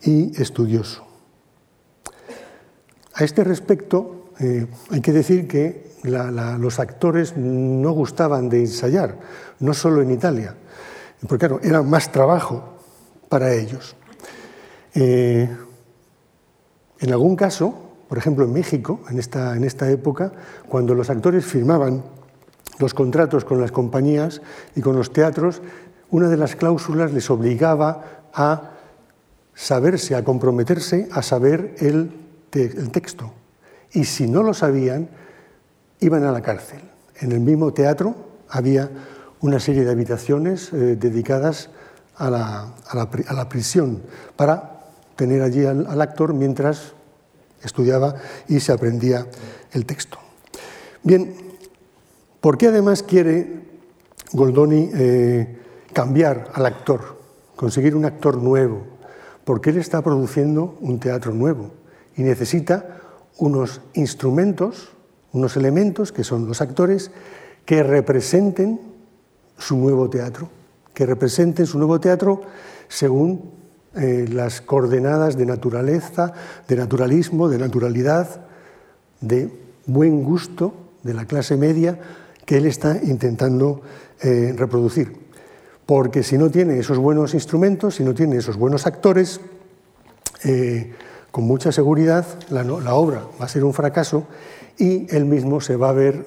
[0.04, 1.06] y estudioso.
[3.14, 9.18] A este respecto, eh, hay que decir que los actores no gustaban de ensayar,
[9.60, 10.56] no solo en Italia,
[11.28, 12.64] porque claro, era más trabajo
[13.28, 13.96] para ellos.
[14.94, 15.50] Eh,
[17.00, 17.74] en algún caso,
[18.08, 20.32] por ejemplo, en México, en esta, en esta época,
[20.68, 22.04] cuando los actores firmaban
[22.80, 24.42] los contratos con las compañías
[24.76, 25.62] y con los teatros,
[26.10, 28.72] una de las cláusulas les obligaba a
[29.54, 32.12] saberse, a comprometerse a saber el,
[32.54, 33.32] el texto.
[33.92, 35.10] Y si no lo sabían,
[36.00, 36.80] iban a la cárcel.
[37.20, 38.16] En el mismo teatro
[38.48, 38.90] había
[39.42, 41.70] una serie de habitaciones eh, dedicadas
[42.16, 44.02] a la, a, la, prisión
[44.36, 44.82] para
[45.16, 46.94] tener allí al actor mientras
[47.64, 48.16] estudiaba
[48.48, 49.26] y se aprendía
[49.72, 50.18] el texto.
[51.04, 51.34] Bien,
[52.42, 53.62] ¿por qué además quiere
[54.34, 55.58] Goldoni eh,
[55.94, 57.18] cambiar al actor,
[57.56, 58.84] conseguir un actor nuevo?
[59.46, 61.72] Porque él está produciendo un teatro nuevo
[62.16, 63.00] y necesita
[63.38, 64.90] unos instrumentos,
[65.32, 67.12] unos elementos que son los actores,
[67.66, 68.89] que representen
[69.60, 70.50] su nuevo teatro,
[70.94, 72.42] que representen su nuevo teatro
[72.88, 73.52] según
[73.96, 76.34] eh, las coordenadas de naturaleza,
[76.68, 78.46] de naturalismo, de naturalidad,
[79.22, 79.50] de
[79.86, 82.00] buen gusto de la clase media
[82.46, 83.82] que él está intentando
[84.22, 85.14] eh, reproducir.
[85.86, 89.42] Porque si no tiene esos buenos instrumentos, si no tiene esos buenos actores,
[90.44, 90.94] eh,
[91.32, 92.64] con mucha seguridad la,
[92.96, 94.28] obra va a ser un fracaso
[94.78, 96.26] y él mismo se va a ver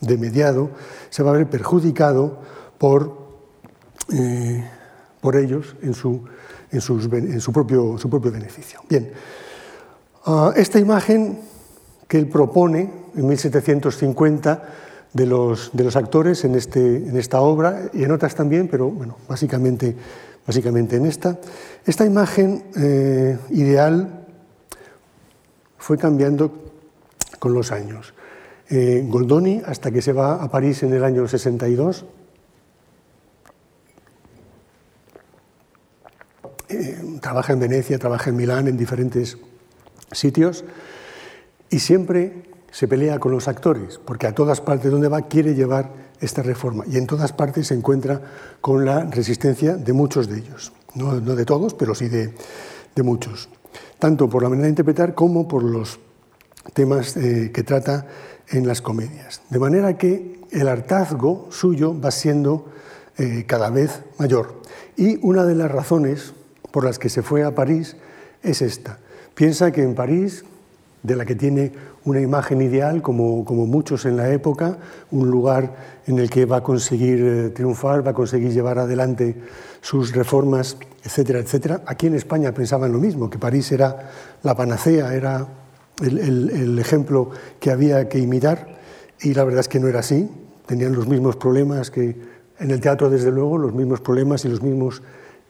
[0.00, 0.70] de mediado,
[1.10, 2.38] se va a ver perjudicado
[2.78, 3.20] por
[5.20, 6.24] por ellos en su,
[6.72, 8.80] en su, propio, su propio, beneficio.
[8.88, 9.12] Bien,
[10.24, 11.40] ah, esta imagen
[12.08, 14.62] que él propone en 1750
[15.12, 18.88] de los, de los actores en, este, en, esta obra y en otras también, pero
[18.88, 19.96] bueno, básicamente,
[20.46, 21.38] básicamente en esta,
[21.84, 24.26] esta imagen eh, ideal
[25.78, 26.52] fue cambiando
[27.38, 28.14] con los años.
[28.70, 32.04] Eh, Goldoni, hasta que se va a París en el año 62,
[36.70, 39.38] Eh, trabaja en Venecia, trabaja en Milán, en diferentes
[40.12, 40.64] sitios,
[41.68, 45.90] y siempre se pelea con los actores, porque a todas partes donde va quiere llevar
[46.20, 48.22] esta reforma, y en todas partes se encuentra
[48.60, 52.32] con la resistencia de muchos de ellos, no, de todos, pero sí de,
[53.02, 53.48] muchos,
[53.98, 55.98] tanto por la manera de interpretar como por los
[56.72, 58.06] temas eh, que trata
[58.50, 59.42] en las comedias.
[59.50, 62.66] De manera que el hartazgo suyo va siendo
[63.16, 64.60] eh, cada vez mayor.
[64.96, 66.34] Y una de las razones
[66.70, 67.96] por las que se fue a París
[68.42, 68.98] es esta.
[69.34, 70.44] Piensa que en París,
[71.02, 71.72] de la que tiene
[72.04, 74.78] una imagen ideal, como, como muchos en la época,
[75.10, 75.74] un lugar
[76.06, 79.36] en el que va a conseguir eh, triunfar, va a conseguir llevar adelante
[79.80, 81.82] sus reformas, etcétera, etcétera.
[81.86, 84.10] Aquí en España pensaban lo mismo, que París era
[84.42, 85.46] la panacea, era
[86.00, 88.78] el, ejemplo que había que imitar,
[89.20, 90.28] y la verdad es que no era así.
[90.66, 92.16] Tenían los mismos problemas que
[92.58, 95.02] en el teatro, desde luego, los mismos problemas y los mismos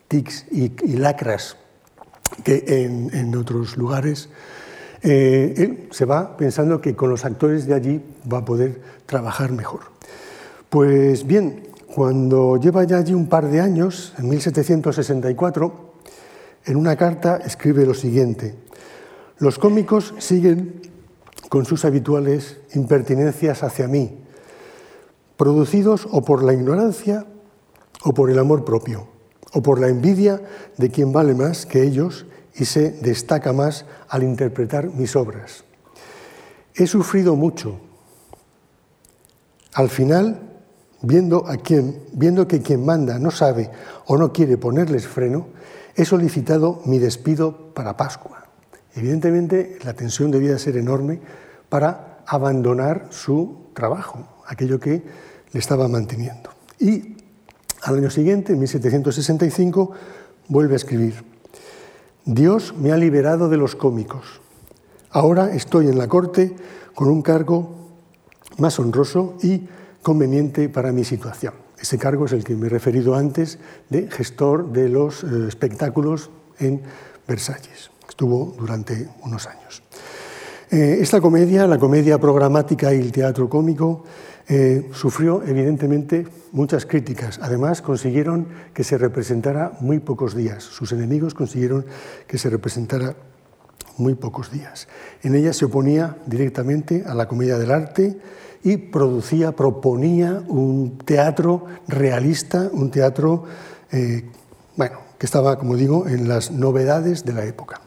[0.09, 1.57] tics y, lacras
[2.45, 4.29] que en, otros lugares,
[5.03, 9.53] eh, él se va pensando que con los actores de allí va a poder trabajar
[9.53, 9.81] mejor.
[10.69, 15.91] Pues bien, cuando lleva ya allí un par de años, en 1764,
[16.67, 18.55] en una carta escribe lo siguiente,
[19.41, 20.83] los cómicos siguen
[21.49, 24.19] con sus habituales impertinencias hacia mí,
[25.37, 27.27] producidos o por la ignorancia
[28.05, 29.09] o por el amor propio
[29.55, 30.43] o por la envidia
[30.77, 35.65] de quien vale más que ellos y se destaca más al interpretar mis obras.
[36.75, 37.81] He sufrido mucho.
[39.73, 40.39] Al final,
[41.01, 43.71] viendo, a quien, viendo que quien manda no sabe
[44.07, 45.49] o no quiere ponerles freno,
[45.97, 48.40] he solicitado mi despido para Pascua.
[48.95, 51.21] Evidentemente, la tensión debía ser enorme
[51.69, 55.03] para abandonar su trabajo, aquello que
[55.53, 56.51] le estaba manteniendo.
[56.79, 57.17] Y
[57.83, 59.93] al año siguiente, en 1765,
[60.49, 61.25] vuelve a escribir,
[62.25, 64.41] Dios me ha liberado de los cómicos.
[65.11, 66.55] Ahora estoy en la corte
[66.95, 67.77] con un cargo
[68.59, 69.69] más honroso y
[70.03, 71.55] conveniente para mi situación.
[71.81, 76.31] Ese cargo es el que me he referido antes de gestor de los eh, espectáculos
[76.59, 76.83] en
[77.27, 77.90] Versalles.
[78.11, 79.83] Estuvo durante unos años.
[80.69, 84.05] Eh, esta comedia, la comedia programática y el teatro cómico,
[84.49, 87.39] eh, sufrió evidentemente muchas críticas.
[87.41, 90.65] Además, consiguieron que se representara muy pocos días.
[90.65, 91.87] Sus enemigos consiguieron
[92.27, 93.15] que se representara
[93.97, 94.89] muy pocos días.
[95.23, 98.19] En ella se oponía directamente a la comedia del arte
[98.65, 103.45] y producía, proponía un teatro realista, un teatro,
[103.93, 104.29] eh,
[104.77, 107.81] bueno, que estaba, como digo, en las novedades de la época.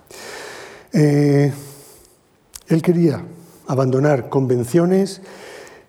[0.91, 1.51] Eh,
[2.67, 3.23] él quería
[3.67, 5.21] abandonar convenciones,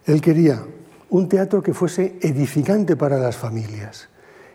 [0.07, 0.63] él quería
[1.11, 4.09] un teatro que fuese edificante para las familias.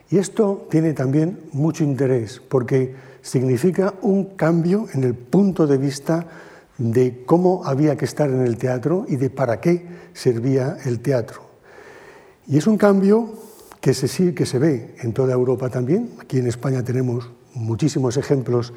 [0.09, 6.25] Y esto tiene también mucho interés porque significa un cambio en el punto de vista
[6.77, 11.41] de cómo había que estar en el teatro y de para qué servía el teatro.
[12.47, 13.29] Y es un cambio
[13.81, 16.11] que se, que se ve en toda Europa también.
[16.19, 18.73] Aquí en España tenemos muchísimos ejemplos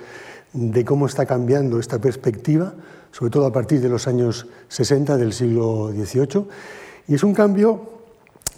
[0.53, 2.75] de cómo está cambiando esta perspectiva,
[3.11, 6.47] sobre todo a partir de los años 60 del siglo XVIII.
[7.09, 7.91] Y es un cambio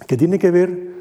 [0.07, 0.95] que tiene que ver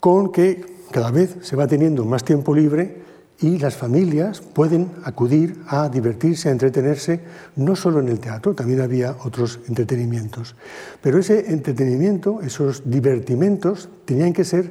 [0.00, 3.02] con que cada vez se va teniendo más tiempo libre
[3.40, 7.20] y las familias pueden acudir a divertirse, a entretenerse,
[7.56, 10.56] no solo en el teatro, también había otros entretenimientos.
[11.00, 14.70] Pero ese entretenimiento, esos divertimentos, tenían que ser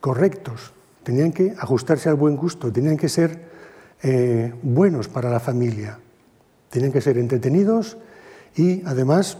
[0.00, 0.72] correctos,
[1.04, 3.53] tenían que ajustarse al buen gusto, tenían que ser
[4.06, 5.98] eh, buenos para la familia,
[6.68, 7.96] tenían que ser entretenidos
[8.54, 9.38] y además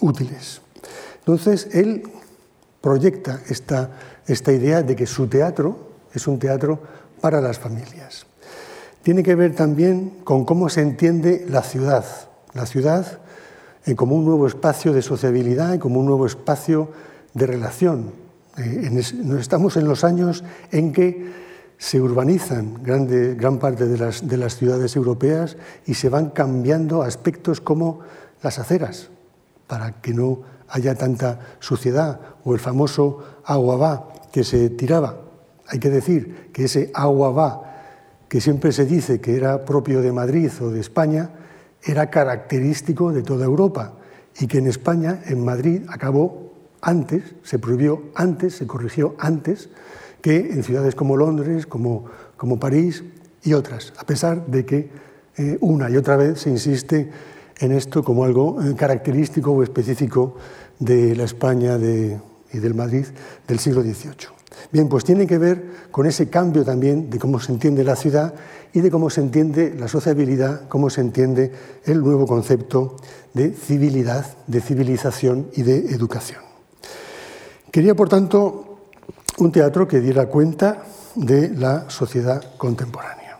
[0.00, 0.62] útiles.
[1.18, 2.02] Entonces, él
[2.80, 3.90] proyecta esta,
[4.26, 6.80] esta idea de que su teatro es un teatro
[7.20, 8.24] para las familias.
[9.02, 12.06] Tiene que ver también con cómo se entiende la ciudad,
[12.54, 13.20] la ciudad
[13.84, 16.90] eh, como un nuevo espacio de sociabilidad y como un nuevo espacio
[17.34, 18.12] de relación.
[18.56, 19.04] Eh,
[19.38, 21.45] estamos en los años en que
[21.78, 27.60] se urbanizan gran parte de las, de las ciudades europeas y se van cambiando aspectos
[27.60, 28.00] como
[28.42, 29.10] las aceras,
[29.66, 35.20] para que no haya tanta suciedad, o el famoso agua va que se tiraba.
[35.68, 37.62] Hay que decir que ese agua va,
[38.28, 41.30] que siempre se dice que era propio de Madrid o de España,
[41.82, 43.94] era característico de toda Europa
[44.38, 49.68] y que en España, en Madrid, acabó antes, se prohibió antes, se corrigió antes
[50.26, 53.04] que en ciudades como Londres, como, como París
[53.44, 54.90] y otras, a pesar de que
[55.36, 57.08] eh, una y otra vez se insiste
[57.60, 60.34] en esto como algo eh, característico o específico
[60.80, 63.04] de la España y del Madrid
[63.46, 64.26] del siglo XVIII.
[64.72, 68.34] Bien, pues tiene que ver con ese cambio también de cómo se entiende la ciudad
[68.72, 71.52] y de cómo se entiende la sociabilidad, cómo se entiende
[71.84, 72.96] el nuevo concepto
[73.32, 76.40] de civilidad, de civilización y de educación.
[77.70, 78.65] Quería, por tanto,
[79.38, 80.82] un teatro que diera cuenta
[81.14, 83.38] de la sociedad contemporánea.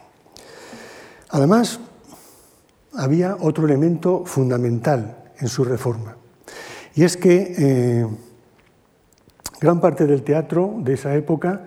[1.30, 1.80] Además,
[2.94, 6.16] había otro elemento fundamental en su reforma,
[6.94, 8.06] y es que eh,
[9.60, 11.62] gran parte del teatro de esa época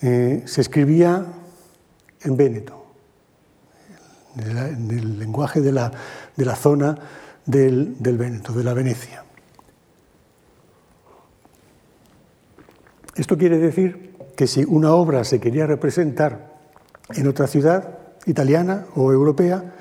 [0.00, 1.24] eh, se escribía
[2.22, 2.84] en Véneto,
[4.36, 5.90] en el lenguaje de la,
[6.56, 6.98] zona
[7.46, 9.23] del, del Véneto, de la Venecia.
[13.16, 16.54] Esto quiere decir que si una obra se quería representar
[17.14, 19.74] en otra ciudad italiana o europea,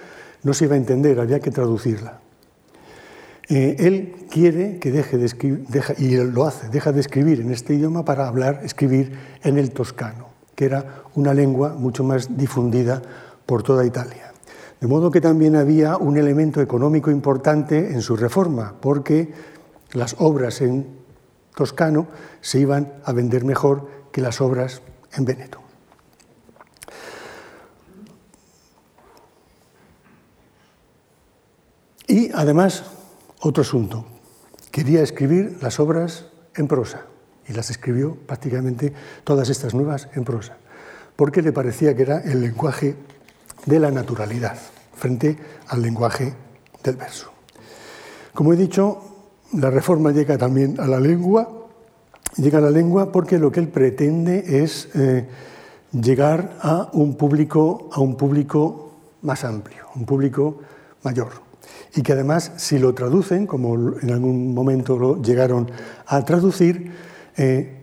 [0.43, 2.19] no se iba a entender, había que traducirla.
[3.49, 5.65] Eh, él quiere que deje de escribir,
[5.97, 10.29] y lo hace, deja de escribir en este idioma para hablar, escribir en el toscano,
[10.55, 13.01] que era una lengua mucho más difundida
[13.45, 14.31] por toda Italia.
[14.79, 19.31] De modo que también había un elemento económico importante en su reforma, porque
[19.93, 21.02] las obras en
[21.55, 22.07] toscano
[22.41, 24.81] se iban a vender mejor que las obras
[25.13, 25.59] en Veneto.
[32.07, 32.83] Y además
[33.39, 34.05] otro asunto.
[34.71, 36.25] Quería escribir las obras
[36.55, 37.05] en prosa
[37.47, 40.57] y las escribió prácticamente todas estas nuevas en prosa,
[41.15, 42.95] porque le parecía que era el lenguaje
[43.65, 44.57] de la naturalidad
[44.95, 46.33] frente al lenguaje
[46.83, 47.31] del verso.
[48.33, 49.12] Como he dicho,
[49.53, 51.49] la reforma llega también a la lengua,
[52.37, 55.27] llega a la lengua porque lo que él pretende es eh,
[55.91, 58.91] llegar a un público, a un público
[59.21, 60.59] más amplio, un público
[61.03, 61.43] mayor
[61.95, 65.69] y que además si lo traducen, como en algún momento lo llegaron
[66.07, 66.91] a traducir,
[67.37, 67.79] eh,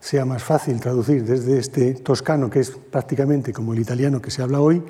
[0.00, 4.42] sea más fácil traducir desde este toscano, que es prácticamente como el italiano que se
[4.42, 4.82] habla hoy,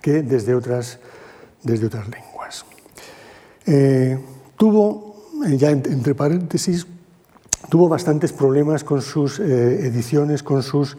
[0.00, 0.98] que desde otras,
[1.62, 2.64] desde otras lenguas.
[3.66, 4.18] Eh,
[4.56, 5.13] tuvo,
[5.56, 6.86] ya entre paréntesis,
[7.68, 10.96] tuvo bastantes problemas con sus ediciones, con sus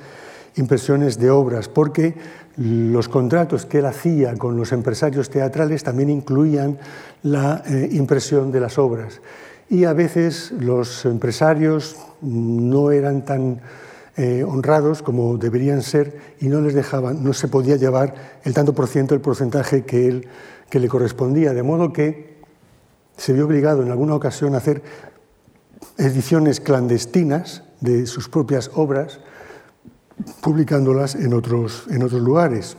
[0.56, 2.16] impresiones de obras, porque
[2.58, 6.80] los contratos que él hacía con los empresarios teatrales también incluían
[7.24, 9.22] la impresión de las obras.
[9.70, 13.62] Y a veces los empresarios no eran tan
[14.18, 18.74] eh, honrados como deberían ser y no les dejaban, no se podía llevar el tanto
[18.74, 20.28] por ciento, el porcentaje que, él,
[20.70, 22.35] que le correspondía, de modo que
[23.18, 24.82] se vio obligado en alguna ocasión a hacer
[25.98, 29.20] ediciones clandestinas de sus propias obras,
[30.42, 32.78] publicándolas en otros, en otros lugares.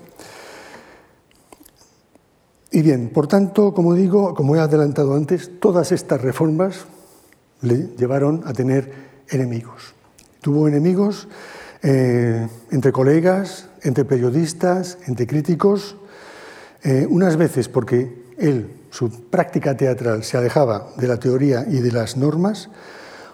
[2.71, 6.87] Y bien, por tanto, como digo, como he adelantado antes, todas estas reformas
[7.63, 8.93] le llevaron a tener
[9.29, 9.95] enemigos.
[10.41, 11.29] Tuvo enemigos
[11.83, 15.97] eh, entre colegas, entre periodistas, entre críticos,
[16.83, 21.93] eh, unas veces porque él, su práctica teatral, se alejaba de la teoría y de
[21.93, 22.71] las normas,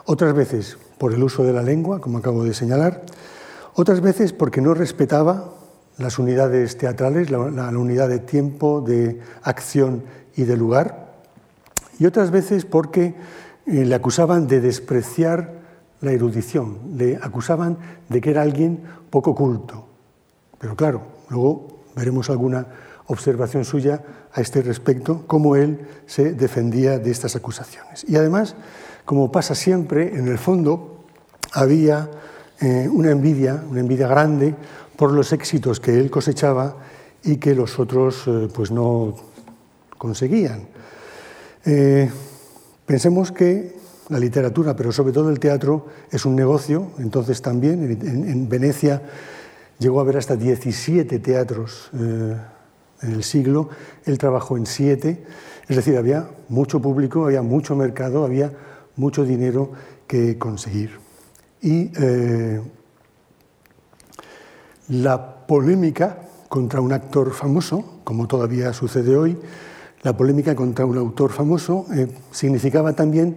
[0.05, 3.03] otras veces por el uso de la lengua, como acabo de señalar,
[3.75, 5.55] otras veces porque no respetaba
[5.99, 10.05] las unidades teatrales, la, unidad de tiempo, de acción
[10.37, 11.13] y de lugar,
[11.99, 13.15] y otras veces porque
[13.67, 15.63] eh, le acusaban de despreciar
[16.01, 17.79] la erudición, le acusaban
[18.09, 19.87] de que era alguien poco culto.
[20.59, 22.67] Pero claro, luego veremos alguna
[23.07, 28.05] observación suya a este respecto, cómo él se defendía de estas acusaciones.
[28.09, 28.55] Y además,
[29.05, 31.05] como pasa siempre, en el fondo
[31.53, 32.11] había
[32.61, 34.55] eh, una envidia, una envidia grande
[34.97, 36.77] por los éxitos que él cosechaba
[37.25, 39.15] y que los otros eh, pues no
[39.99, 40.67] conseguían.
[41.65, 42.11] Eh,
[42.87, 43.77] pensemos que
[44.09, 46.91] la literatura, pero sobre todo el teatro, es un negocio.
[46.99, 49.03] Entonces también en, Venecia
[49.79, 51.91] llegó a haber hasta 17 teatros
[53.03, 53.69] en el siglo.
[54.05, 55.25] Él trabajó en siete.
[55.69, 58.53] Es decir, había mucho público, había mucho mercado, había
[58.97, 59.73] mucho dinero
[60.07, 60.99] que conseguir.
[61.61, 62.61] Y eh,
[64.89, 69.39] la polémica contra un actor famoso, como todavía sucede hoy,
[70.03, 73.37] la polémica contra un autor famoso eh, significaba también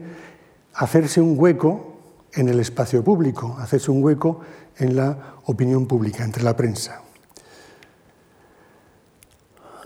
[0.73, 1.93] hacerse un hueco
[2.33, 4.41] en el espacio público, hacerse un hueco
[4.77, 7.04] en la opinión pública, entre la prensa.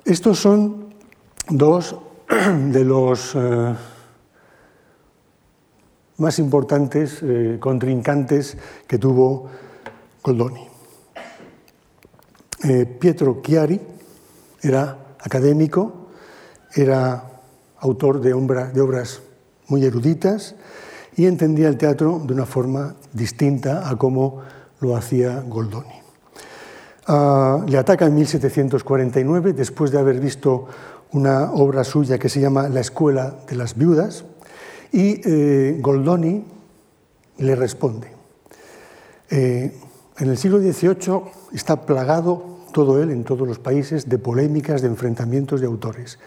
[0.10, 0.88] Estos son
[1.50, 1.96] dos
[2.72, 3.76] de los eh,
[6.18, 8.58] más importantes eh, contrincantes
[8.88, 9.46] que tuvo
[10.24, 10.68] Goldoni.
[12.64, 13.80] Eh, Pietro Chiari
[14.64, 16.08] era académico,
[16.74, 17.42] era
[17.78, 18.30] autor de,
[18.74, 19.22] de obras
[19.68, 20.56] muy eruditas,
[21.18, 24.42] y entendía el teatro de una forma distinta a como
[24.80, 25.99] lo hacía Goldoni.
[27.12, 30.68] Ah, le ataca en 1749, después de haber visto
[31.12, 34.26] una obra suya que se llama La Escuela de las Viudas,
[34.92, 36.46] y eh, Goldoni
[37.40, 38.12] le responde.
[39.32, 39.74] Eh,
[40.20, 44.90] en el siglo XVIII está plagado todo él, en todos los países, de polémicas, de
[44.90, 46.20] enfrentamientos de autores.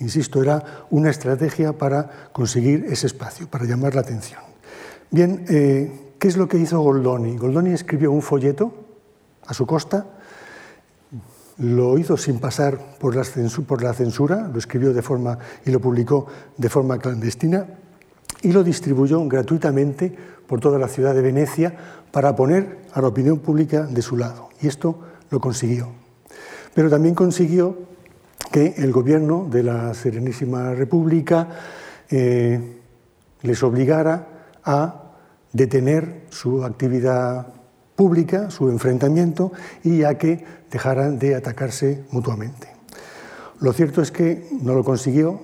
[0.00, 4.42] Insisto, era una estrategia para conseguir ese espacio, para llamar la atención.
[5.10, 7.38] Bien, eh, ¿qué es lo que hizo Goldoni?
[7.38, 8.85] Goldoni escribió un folleto
[9.46, 10.06] a su costa,
[11.58, 16.26] lo hizo sin pasar por la, censura, lo escribió de forma y lo publicó
[16.56, 17.66] de forma clandestina
[18.42, 20.14] y lo distribuyó gratuitamente
[20.46, 21.74] por toda la ciudad de Venecia
[22.10, 24.50] para poner a la opinión pública de su lado.
[24.60, 25.88] Y esto lo consiguió.
[26.74, 27.78] Pero también consiguió
[28.52, 31.48] que el gobierno de la Serenísima República
[32.10, 32.80] eh,
[33.42, 34.28] les obligara
[34.62, 35.02] a
[35.52, 37.55] detener su actividad
[37.96, 42.68] pública, su enfrentamiento, y a que dejaran de atacarse mutuamente.
[43.60, 45.40] Lo cierto es que no lo consiguió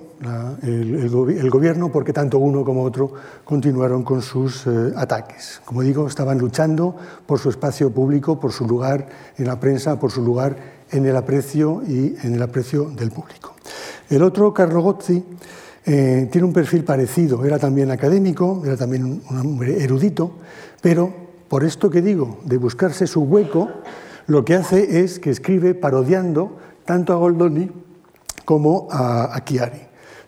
[0.61, 5.61] el, gobierno porque tanto uno como otro continuaron con sus eh, ataques.
[5.65, 6.95] Como digo, estaban luchando
[7.25, 10.55] por su espacio público, por su lugar en la prensa, por su lugar
[10.91, 13.55] en el aprecio y en el aprecio del público.
[14.09, 15.23] El otro, Carlo Gozzi,
[15.85, 20.31] eh, tiene un perfil parecido, era también académico, era también un hombre erudito,
[20.81, 21.22] pero
[21.53, 23.69] por esto que digo, de buscarse su hueco,
[24.25, 27.69] lo que hace es que escribe parodiando tanto a Goldoni
[28.43, 29.81] como a, a Chiari,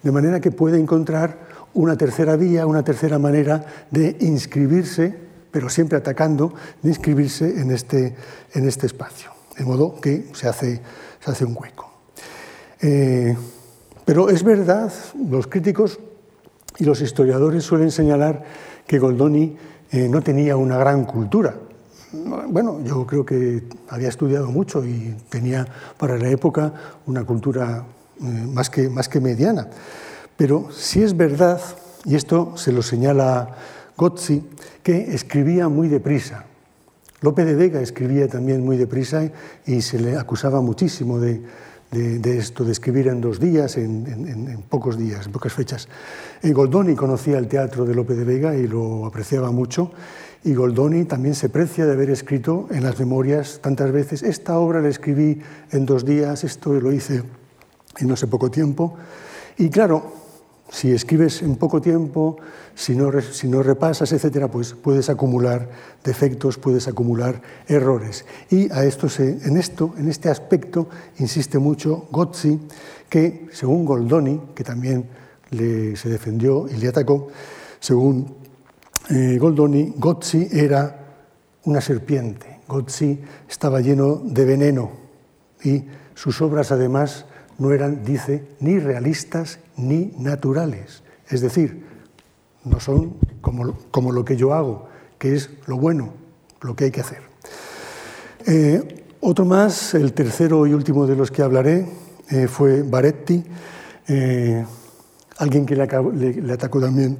[0.03, 1.39] de manera que puede encontrar
[1.73, 5.17] una tercera vía, una tercera manera de inscribirse,
[5.49, 6.53] pero siempre atacando,
[6.83, 8.15] de inscribirse en este,
[8.53, 10.79] en este espacio de modo que se hace,
[11.19, 11.91] se hace un hueco.
[12.81, 13.35] Eh,
[14.05, 14.93] pero es verdad,
[15.27, 15.97] los críticos
[16.77, 18.43] y los historiadores suelen señalar
[18.85, 19.57] que Goldoni
[19.95, 21.55] eh, no tenía una gran cultura.
[22.49, 25.65] Bueno, yo creo que había estudiado mucho y tenía
[25.97, 26.73] para la época
[27.05, 27.85] una cultura
[28.19, 29.69] eh, más, que, más que mediana.
[30.35, 31.61] Pero si es verdad,
[32.03, 33.55] y esto se lo señala
[33.95, 34.43] Gozzi,
[34.83, 36.43] que escribía muy deprisa.
[37.21, 39.31] Lope de Vega escribía también muy deprisa
[39.65, 41.41] y se le acusaba muchísimo de,
[41.91, 45.87] esto, de escribir en dos días, en, pocos días, en pocas fechas.
[46.43, 49.91] Y Goldoni conocía el teatro de Lope de Vega y lo apreciaba mucho.
[50.43, 54.81] Y Goldoni también se precia de haber escrito en las memorias tantas veces, esta obra
[54.81, 57.23] la escribí en dos días, esto lo hice
[57.97, 58.95] en no sé poco tiempo.
[59.57, 60.24] Y claro,
[60.69, 62.37] si escribes en poco tiempo,
[62.73, 65.69] si no, si no repasas, etcétera, pues puedes acumular
[66.03, 68.25] defectos, puedes acumular errores.
[68.49, 70.89] Y a esto en esto, en este aspecto,
[71.19, 72.59] insiste mucho Gozzi,
[73.09, 75.05] que según Goldoni, que también
[75.51, 77.27] le, se defendió y le atacó,
[77.79, 78.35] según
[79.09, 81.05] eh, Goldoni, Gozzi era
[81.65, 82.61] una serpiente.
[82.67, 84.91] Gozzi estaba lleno de veneno
[85.63, 85.83] y
[86.15, 87.25] sus obras además
[87.59, 91.03] no eran, dice, ni realistas ni naturales.
[91.29, 91.85] Es decir,
[92.63, 96.13] no son como, lo que yo hago, que es lo bueno,
[96.61, 97.21] lo que hay que hacer.
[98.45, 101.87] Eh, otro más, el tercero y último de los que hablaré,
[102.29, 103.43] eh, fue Baretti,
[104.07, 104.65] eh,
[105.37, 107.17] alguien que le, atacó también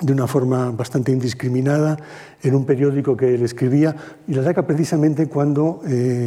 [0.00, 1.98] de una forma bastante indiscriminada
[2.42, 3.94] en un periódico que él escribía,
[4.26, 5.82] y le ataca precisamente cuando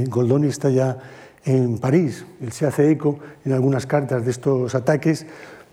[0.09, 0.97] Goldoni está ya
[1.45, 2.25] en París.
[2.41, 5.25] Él se hace eco en algunas cartas de estos ataques,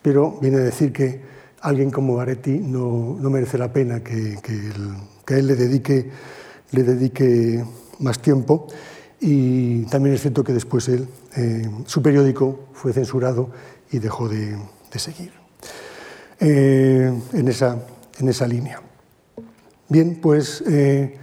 [0.03, 1.21] pero viene a decir que
[1.61, 5.55] alguien como Baretti no, merece la pena que, que, él, le,
[6.85, 7.65] dedique,
[7.99, 8.69] más tiempo.
[9.21, 13.51] Y también es cierto que después él, eh, su periódico fue censurado
[13.91, 14.57] y dejó de,
[14.97, 15.33] seguir
[16.41, 17.79] eh, en, esa,
[18.21, 18.81] en esa línea.
[19.89, 21.17] Bien, pues eh,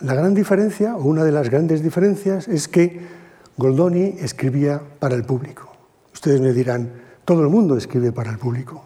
[0.00, 3.00] la gran diferencia, o una de las grandes diferencias, es que
[3.56, 5.73] Goldoni escribía para el público.
[6.24, 6.90] Ustedes me dirán,
[7.26, 8.82] todo el mundo escribe para el público.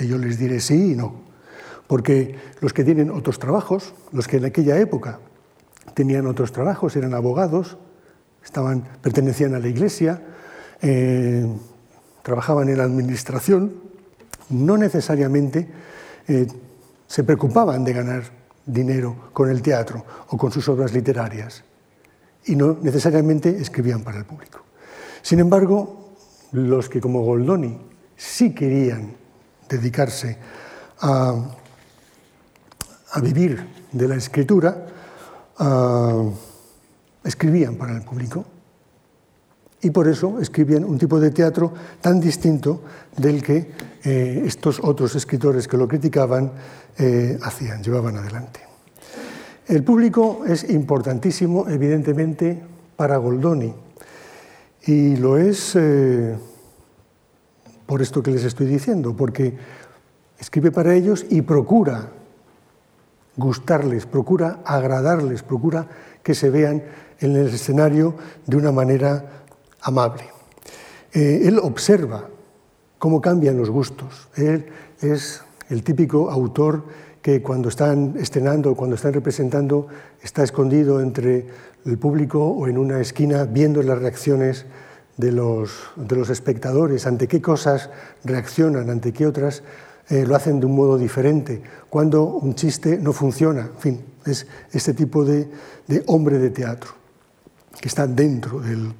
[0.00, 1.14] Y yo les diré sí y no.
[1.86, 5.20] Porque los que tienen otros trabajos, los que en aquella época
[5.94, 7.78] tenían otros trabajos, eran abogados,
[8.44, 10.24] estaban, pertenecían a la iglesia,
[10.80, 11.46] eh,
[12.24, 13.74] trabajaban en la administración,
[14.50, 15.68] no necesariamente
[16.26, 16.48] eh,
[17.06, 18.24] se preocupaban de ganar
[18.66, 21.62] dinero con el teatro o con sus obras literarias
[22.44, 24.58] y no necesariamente escribían para el público.
[25.22, 26.01] Sin embargo,
[26.52, 27.78] los que como Goldoni
[28.16, 29.14] sí querían
[29.68, 30.36] dedicarse
[31.00, 31.56] a,
[33.22, 34.86] vivir de la escritura,
[37.24, 38.44] escribían para el público.
[39.82, 42.82] Y por eso escribían un tipo de teatro tan distinto
[43.16, 43.72] del que
[44.04, 46.52] eh, estos otros escritores que lo criticaban
[46.96, 48.60] eh, hacían, llevaban adelante.
[49.66, 52.62] El público es importantísimo, evidentemente,
[52.94, 53.74] para Goldoni.
[54.84, 56.36] Y lo es eh,
[57.86, 59.54] por esto que les estoy diciendo, porque
[60.38, 62.10] escribe para ellos y procura
[63.36, 65.88] gustarles, procura agradarles, procura
[66.22, 66.82] que se vean
[67.20, 68.14] en el escenario
[68.46, 69.44] de una manera
[69.80, 70.24] amable.
[71.12, 72.28] Eh, él observa
[72.98, 74.28] cómo cambian los gustos.
[74.36, 74.66] Él
[75.00, 76.84] es el típico autor
[77.20, 79.86] que cuando están estrenando, cuando están representando,
[80.20, 81.46] está escondido entre
[81.84, 84.66] el público o en una esquina viendo las reacciones
[85.16, 87.90] de los, de los espectadores, ante qué cosas
[88.24, 89.62] reaccionan, ante qué otras
[90.08, 93.62] eh, lo hacen de un modo diferente, cuando un chiste no funciona.
[93.62, 95.48] En fin, es este tipo de,
[95.86, 96.90] de hombre de teatro
[97.80, 98.92] que está dentro del,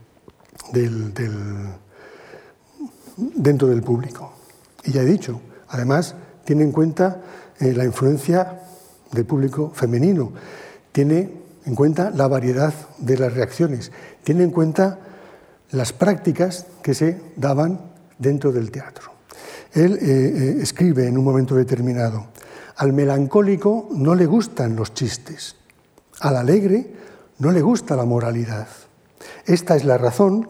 [0.72, 1.12] del,
[3.16, 4.32] dentro del público.
[4.84, 6.14] Y ya he dicho, además,
[6.44, 7.22] tiene en cuenta
[7.60, 8.60] eh, la influencia
[9.12, 10.32] del público femenino,
[10.90, 13.92] tiene en cuenta la variedad de las reacciones,
[14.24, 14.98] tiene en cuenta
[15.70, 17.80] las prácticas que se daban
[18.18, 19.12] dentro del teatro.
[19.72, 22.26] Él eh, eh, escribe en un momento determinado,
[22.76, 25.56] al melancólico no le gustan los chistes,
[26.20, 26.92] al alegre
[27.38, 28.68] no le gusta la moralidad.
[29.46, 30.48] Esta es la razón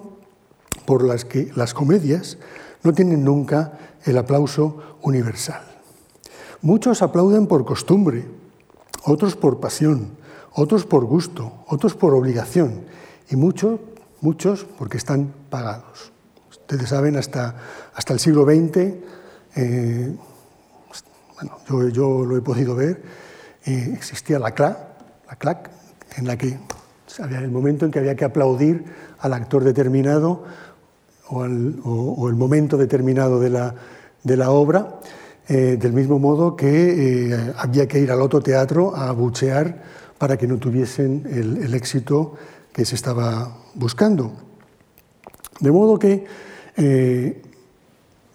[0.86, 2.38] por la que las comedias
[2.82, 5.62] no tienen nunca el aplauso universal.
[6.60, 8.24] Muchos aplauden por costumbre,
[9.04, 10.10] otros por pasión,
[10.55, 12.84] otros por gusto, otros por obligación
[13.30, 13.80] y muchos,
[14.20, 16.12] muchos porque están pagados.
[16.50, 17.57] Ustedes saben, hasta,
[17.94, 18.94] hasta el siglo XX,
[19.57, 20.16] eh,
[21.34, 23.03] bueno, yo, lo he podido ver,
[23.64, 24.78] eh, existía la CLAC,
[25.28, 25.70] la CLAC,
[26.16, 26.59] en la que
[27.20, 28.84] había el momento en que había que aplaudir
[29.18, 30.44] al actor determinado
[31.28, 33.74] o, el momento determinado de la,
[34.22, 35.00] de la obra
[35.48, 39.82] eh, del mismo modo que eh, había que ir al otro teatro a buchear
[40.22, 42.36] para que no tuviesen el, éxito
[42.72, 44.32] que se estaba buscando.
[45.58, 46.24] De modo que
[46.76, 47.42] eh,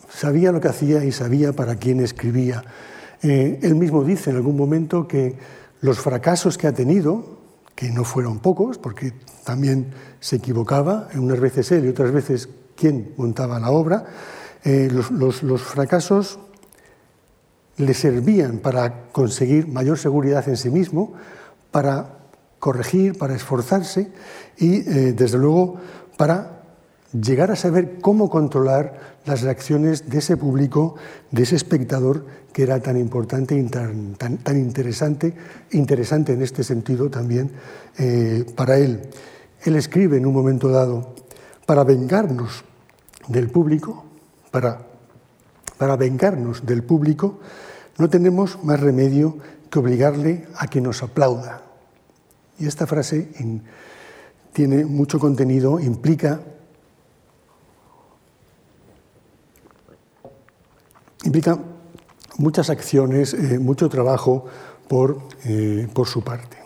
[0.10, 2.62] sabía lo que hacía y sabía para quién escribía.
[3.22, 5.38] Eh, él mismo dice en algún momento que
[5.80, 7.40] los fracasos que ha tenido,
[7.74, 9.14] que no fueron pocos, porque
[9.46, 14.08] también se equivocaba, unas veces él y otras veces quien montaba la obra,
[14.66, 16.38] eh, los, fracasos
[17.78, 21.14] le servían para conseguir mayor seguridad en sí mismo,
[21.78, 22.18] para
[22.58, 24.10] corregir, para esforzarse
[24.58, 25.76] y, eh, desde luego,
[26.18, 26.64] para
[27.14, 30.96] llegar a saber cómo controlar las reacciones de ese público,
[31.30, 35.36] de ese espectador que era tan importante y tan, tan, interesante,
[35.70, 37.52] interesante en este sentido también
[38.00, 39.04] eh, para él.
[39.64, 41.14] Él escribe en un momento dado,
[41.68, 42.64] para vengarnos
[43.28, 44.04] del público,
[44.50, 44.80] para,
[45.78, 47.38] para vengarnos del público,
[48.00, 49.38] no tenemos más remedio
[49.70, 51.67] que obligarle a que nos aplauda.
[52.60, 53.30] Y esta frase
[54.54, 56.42] tiene mucho contenido, implica
[61.24, 61.60] implica
[62.38, 64.46] muchas acciones, eh, mucho trabajo
[64.88, 66.58] por, eh, por su parte.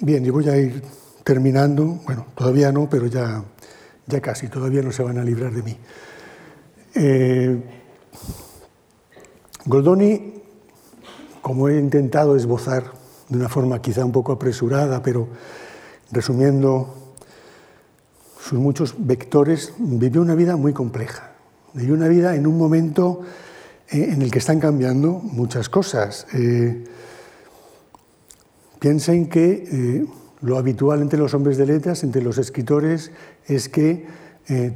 [0.00, 0.82] Bien, y voy a ir
[1.24, 2.00] terminando.
[2.06, 3.44] Bueno, todavía no, pero ya,
[4.06, 5.76] ya casi, todavía no se van a librar de mí.
[6.94, 7.62] Eh,
[9.68, 10.32] Goldoni,
[11.42, 12.84] como he intentado esbozar
[13.28, 15.28] de una forma quizá un poco apresurada, pero
[16.10, 16.94] resumiendo
[18.40, 21.32] sus muchos vectores, vivió una vida muy compleja.
[21.74, 23.20] Vivió una vida en un momento
[23.90, 26.26] eh, en el que están cambiando muchas cosas.
[26.32, 26.84] Eh,
[28.78, 30.06] piensen que eh,
[30.40, 33.12] lo habitual entre los hombres de letras, entre los escritores,
[33.46, 34.06] es que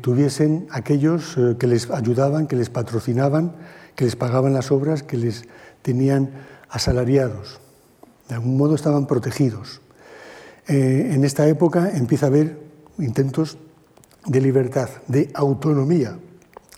[0.02, 3.56] tuviesen aquellos que les ayudaban, que les patrocinaban,
[3.96, 5.44] que les pagaban las obras, que les
[5.82, 6.30] tenían
[6.68, 7.60] asalariados.
[8.28, 9.80] De algún modo estaban protegidos.
[10.68, 12.56] en esta época empieza a haber
[12.98, 13.58] intentos
[14.26, 16.16] de libertad, de autonomía,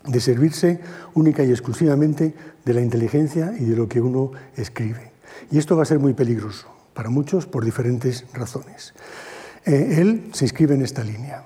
[0.07, 0.81] de servirse
[1.15, 2.35] única y exclusivamente
[2.65, 5.13] de la inteligencia y de lo que uno escribe.
[5.51, 8.95] Y esto va a ser muy peligroso para muchos por diferentes razones.
[9.65, 11.45] Eh, él se inscribe en esta línea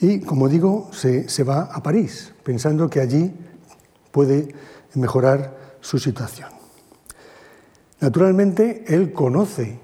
[0.00, 3.32] y, como digo, se, se va a París pensando que allí
[4.10, 4.54] puede
[4.94, 6.50] mejorar su situación.
[8.00, 9.78] Naturalmente, él conoce,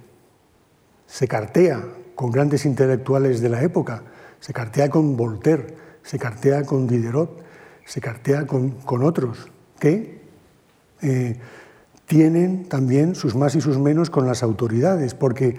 [1.07, 1.83] se cartea
[2.15, 4.03] con grandes intelectuales de la época,
[4.41, 7.43] se cartea con Voltaire, se cartea con Diderot,
[7.87, 9.49] se cartea con, otros
[9.79, 10.21] que
[11.03, 11.41] eh,
[12.07, 15.59] tienen también sus más y sus menos con las autoridades, porque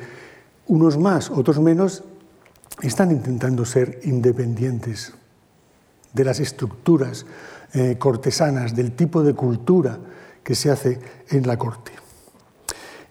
[0.67, 2.03] unos más, otros menos,
[2.81, 5.13] están intentando ser independientes
[6.13, 7.25] de las estructuras
[7.73, 9.99] eh, cortesanas, del tipo de cultura
[10.43, 10.99] que se hace
[11.29, 11.91] en la corte.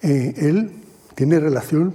[0.02, 0.72] Eh, él
[1.14, 1.94] tiene relación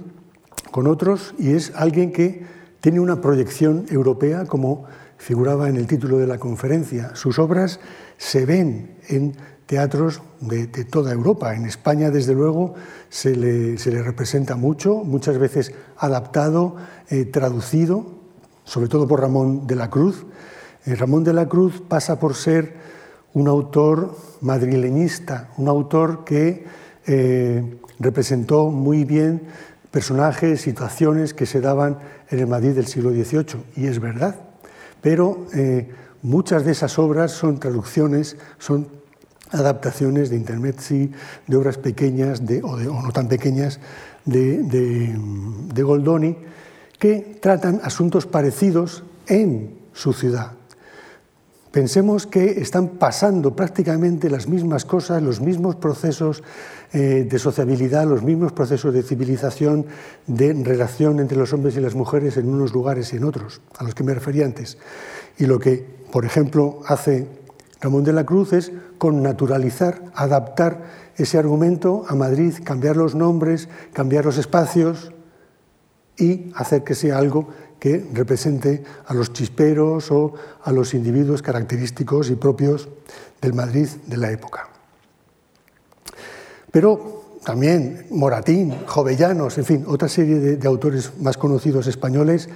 [0.70, 2.44] con otros y es alguien que
[2.80, 4.84] tiene una proyección europea como
[5.16, 7.14] figuraba en el título de la conferencia.
[7.16, 7.80] Sus obras
[8.16, 9.36] se ven en
[9.66, 11.54] teatros de, toda Europa.
[11.54, 12.74] En España, desde luego,
[13.08, 16.76] se le, representa mucho, muchas veces adaptado,
[17.08, 18.06] eh, traducido,
[18.64, 20.24] sobre todo por Ramón de la Cruz.
[20.86, 22.74] Eh, Ramón de la Cruz pasa por ser
[23.34, 26.64] un autor madrileñista, un autor que
[27.06, 29.42] eh, representó muy bien
[29.90, 31.98] personajes, situaciones que se daban
[32.30, 34.36] en el Madrid del siglo XVIII, y es verdad,
[35.00, 35.90] pero eh,
[36.22, 38.88] muchas de esas obras son traducciones, son
[39.50, 41.10] adaptaciones de intermezzi,
[41.46, 43.80] de obras pequeñas o, no tan pequeñas
[44.24, 46.36] de Goldoni,
[46.98, 50.55] que tratan asuntos parecidos en su ciudad.
[51.76, 56.42] Pensemos que están pasando prácticamente las mismas cosas, los mismos procesos
[56.94, 59.84] eh, de sociabilidad, los mismos procesos de civilización,
[60.26, 63.84] de relación entre los hombres y las mujeres en unos lugares y en otros, a
[63.84, 64.78] los que me refería antes.
[65.36, 67.28] Y lo que, por ejemplo, hace
[67.82, 70.82] Ramón de la Cruz es con naturalizar, adaptar
[71.18, 75.12] ese argumento a Madrid, cambiar los nombres, cambiar los espacios
[76.16, 77.48] y hacer que sea algo
[77.78, 82.88] que represente a los chisperos o a los individuos característicos y propios
[83.40, 84.68] del Madrid de la época.
[86.70, 92.48] Pero también Moratín, Jovellanos, en fin, otra serie de, autores más conocidos españoles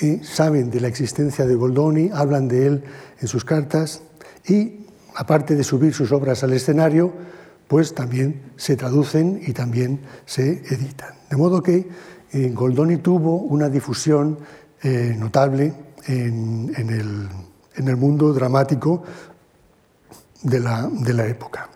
[0.00, 2.84] eh, saben de la existencia de Goldoni, hablan de él
[3.20, 4.02] en sus cartas
[4.46, 7.12] y, aparte de subir sus obras al escenario,
[7.66, 11.14] pues también se traducen y también se editan.
[11.28, 11.88] De modo que
[12.32, 14.38] Goldoni tuvo una difusión
[14.82, 15.74] eh, notable
[16.06, 19.02] en, el, mundo dramático
[20.42, 21.68] de la, época.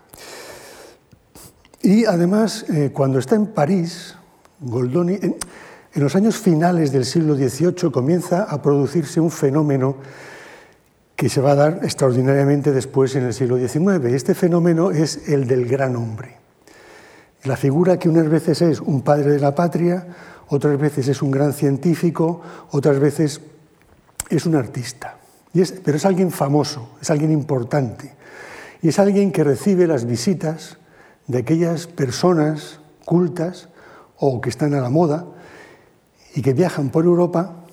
[1.82, 4.14] Y además, eh, cuando está en París,
[4.60, 5.18] Goldoni,
[5.94, 9.96] En los años finales del siglo XVIII comienza a producirse un fenómeno
[11.14, 14.04] que se va a dar extraordinariamente después en el siglo XIX.
[14.06, 16.36] Este fenómeno es el del gran hombre.
[17.44, 20.06] La figura que unas veces es un padre de la patria,
[20.48, 22.40] otras veces es un gran científico,
[22.70, 23.40] otras veces
[24.30, 25.18] es un artista.
[25.84, 28.12] pero es alguien famoso, es alguien importante.
[28.82, 30.78] Y es alguien que recibe las visitas
[31.26, 33.68] de aquellas personas cultas
[34.18, 35.26] o que están a la moda
[36.34, 37.64] y que viajan por Europa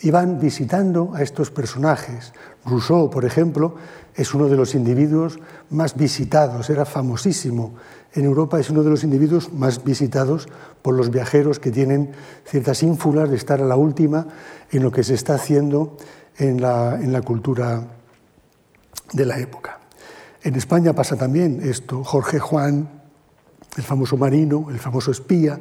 [0.00, 2.32] y van visitando a estos personajes.
[2.64, 3.74] Rousseau, por ejemplo,
[4.14, 5.38] es uno de los individuos
[5.70, 7.74] más visitados, era famosísimo.
[8.12, 10.48] En Europa es uno de los individuos más visitados
[10.82, 12.10] por los viajeros que tienen
[12.44, 14.26] ciertas ínfulas de estar a la última
[14.70, 15.96] en lo que se está haciendo
[16.36, 17.86] en la, cultura
[19.12, 19.78] de la época.
[20.42, 22.02] En España pasa también esto.
[22.02, 22.88] Jorge Juan,
[23.76, 25.60] el famoso marino, el famoso espía,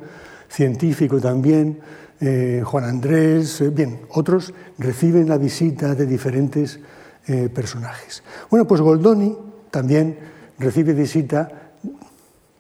[0.50, 1.80] científico también,
[2.20, 6.80] eh, Juan Andrés, eh, bien, otros reciben la visita de diferentes
[7.28, 8.24] eh, personajes.
[8.50, 9.38] Bueno, pues Goldoni
[9.70, 10.18] también
[10.58, 11.69] recibe visita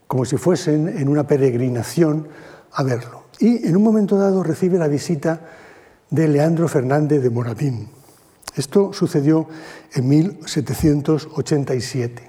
[0.09, 2.27] como si fuesen en una peregrinación
[2.73, 3.25] a verlo.
[3.39, 5.39] Y en un momento dado recibe la visita
[6.09, 7.89] de Leandro Fernández de Moratín.
[8.55, 9.47] Esto sucedió
[9.93, 12.23] en 1787.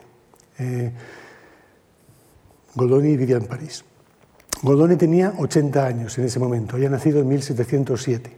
[2.74, 3.82] Goldoni vivía en París.
[4.62, 8.30] Goldoni tenía 80 años en ese momento, había nacido en 1707.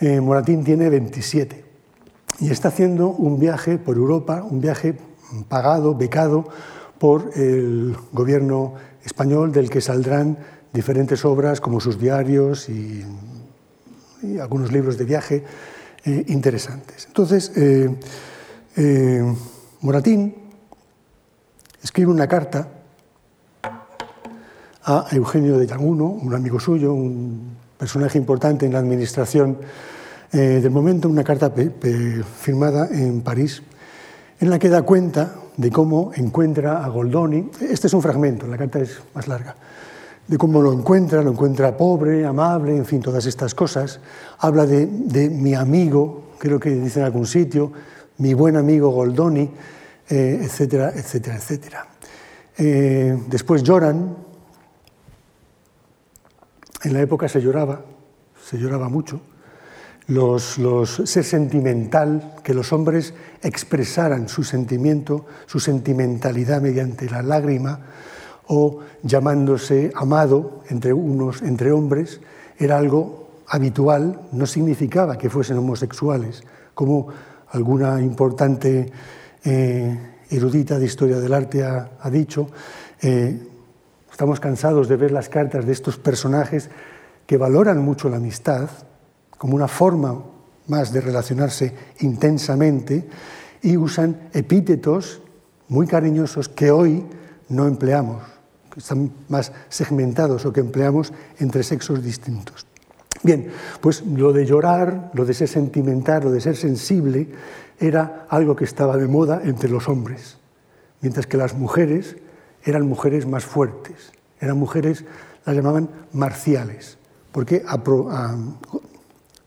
[0.00, 1.64] Eh, Moratín tiene 27
[2.40, 4.98] y está haciendo un viaje por Europa, un viaje
[5.48, 6.48] pagado, becado
[6.98, 8.74] por el gobierno
[9.04, 10.38] español, del que saldrán
[10.72, 13.04] diferentes obras como sus diarios y,
[14.40, 15.44] algunos libros de viaje
[16.04, 17.06] eh, interesantes.
[17.06, 19.34] Entonces, eh,
[19.80, 20.34] Moratín
[21.80, 22.68] escribe una carta
[24.84, 29.58] a Eugenio de Llaguno, un amigo suyo, un personaje importante en la administración
[30.32, 31.52] eh, del momento, una carta
[32.40, 33.62] firmada en París,
[34.40, 37.50] en la que da cuenta de cómo encuentra a Goldoni.
[37.60, 39.56] Este es un fragmento, la carta es más larga.
[40.26, 43.98] De cómo lo encuentra, lo encuentra pobre, amable, en fin, todas estas cosas.
[44.38, 44.86] Habla de,
[45.28, 47.72] mi amigo, creo que dice en algún sitio,
[48.18, 49.50] mi buen amigo Goldoni,
[50.08, 51.86] eh, etcétera, etcétera, etcétera.
[52.56, 54.16] Eh, después lloran,
[56.84, 57.80] en la época se lloraba,
[58.44, 59.20] se lloraba mucho.
[60.08, 60.58] Los,
[61.04, 67.78] ser sentimental, que los hombres expresaran su sentimiento, su sentimentalidad mediante la lágrima
[68.46, 72.20] o llamándose amado entre unos, entre hombres,
[72.58, 76.42] era algo habitual, no significaba que fuesen homosexuales,
[76.74, 77.08] como
[77.50, 78.90] alguna importante
[79.44, 79.98] eh,
[80.30, 82.48] erudita de historia del arte ha, dicho.
[83.02, 83.38] Eh,
[84.18, 86.70] Estamos cansados de ver las cartas de estos personajes
[87.24, 88.68] que valoran mucho la amistad
[89.38, 90.22] como una forma
[90.66, 93.08] más de relacionarse intensamente
[93.62, 95.22] y usan epítetos
[95.68, 97.04] muy cariñosos que hoy
[97.48, 98.22] no empleamos,
[98.72, 102.66] que están más segmentados o que empleamos entre sexos distintos.
[103.22, 107.28] Bien, pues lo de llorar, lo de ser sentimental, lo de ser sensible,
[107.80, 110.38] era algo que estaba de moda entre los hombres,
[111.00, 112.16] mientras que las mujeres
[112.64, 115.04] eran mujeres más fuertes, eran mujeres,
[115.44, 116.98] las llamaban marciales,
[117.32, 117.64] porque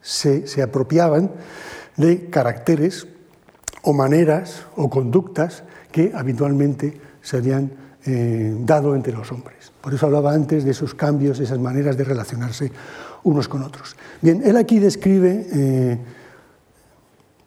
[0.01, 1.31] se, apropiaban
[1.97, 3.07] de caracteres
[3.83, 7.71] o maneras o conductas que habitualmente se habían
[8.05, 9.71] eh, dado entre los hombres.
[9.81, 12.71] Por eso hablaba antes de esos cambios, esas maneras de relacionarse
[13.23, 13.95] unos con otros.
[14.21, 15.97] Bien, él aquí describe, eh,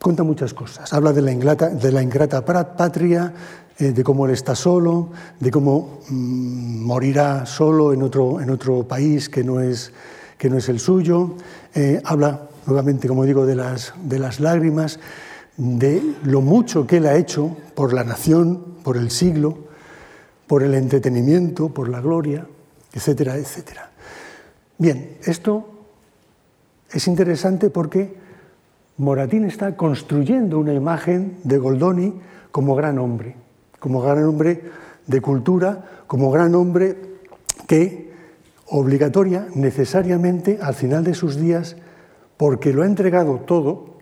[0.00, 0.92] cuenta muchas cosas.
[0.92, 3.32] Habla de la, ingrata, de patria,
[3.78, 9.42] eh, de cómo él está solo, de cómo mm, morirá solo en otro país que
[9.42, 9.92] no es,
[10.44, 11.36] que no es el suyo.
[11.74, 15.00] Eh, habla nuevamente, como digo, de las, de las lágrimas,
[15.56, 19.56] de lo mucho que él ha hecho por la nación, por el siglo,
[20.46, 22.46] por el entretenimiento, por la gloria,
[22.92, 23.90] etcétera, etcétera.
[24.76, 25.66] Bien, esto
[26.92, 28.14] es interesante porque
[28.98, 32.20] Moratín está construyendo una imagen de Goldoni
[32.50, 33.34] como gran hombre
[33.78, 34.62] como gran hombre
[35.06, 36.96] de cultura, como gran hombre
[37.66, 38.13] que
[38.66, 41.76] obligatoria, necesariamente, al final de sus días,
[42.36, 43.98] porque lo ha entregado todo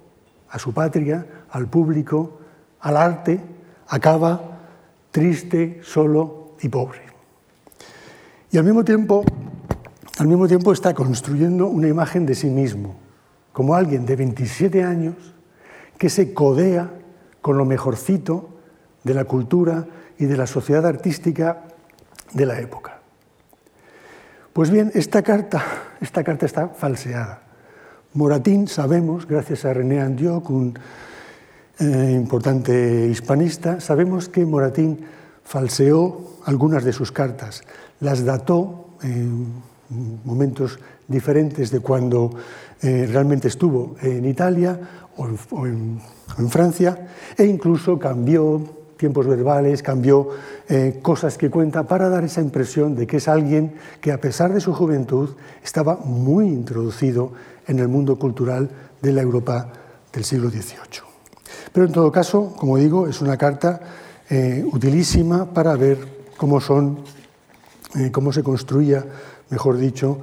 [0.48, 2.38] a su patria, al público,
[2.80, 3.40] al arte,
[3.88, 4.58] acaba
[5.10, 7.00] triste, solo y pobre.
[8.50, 9.24] Y al mismo tiempo,
[10.18, 12.96] al mismo tiempo está construyendo una imagen de sí mismo,
[13.52, 15.14] como alguien de 27 años
[15.98, 16.90] que se codea
[17.40, 18.48] con lo mejorcito
[19.04, 19.86] de la cultura
[20.18, 21.64] y de la sociedad artística
[22.32, 23.01] de la época.
[24.52, 25.64] Pues bien, esta carta,
[26.02, 27.40] esta carta está falseada.
[28.12, 30.78] Moratín, sabemos, gracias a René Andioc, un
[31.78, 35.06] eh, importante hispanista, sabemos que Moratín
[35.42, 37.62] falseó algunas de sus cartas,
[38.00, 39.54] las dató en
[40.22, 40.78] momentos
[41.08, 42.30] diferentes de cuando
[42.82, 44.78] eh, realmente estuvo en Italia
[45.16, 45.98] o en,
[46.50, 50.28] Francia, e incluso cambió tiempos verbales, cambió
[50.68, 54.52] eh, cosas que cuenta para dar esa impresión de que es alguien que a pesar
[54.54, 55.30] de su juventud
[55.64, 57.32] estaba muy introducido
[57.66, 58.70] en el mundo cultural
[59.02, 59.72] de la Europa
[60.12, 61.02] del siglo XVIII.
[61.72, 63.80] Pero en todo caso, como digo, es una carta
[64.30, 65.98] eh, utilísima para ver
[66.36, 67.00] cómo son,
[68.12, 69.04] cómo se construía,
[69.50, 70.20] mejor dicho,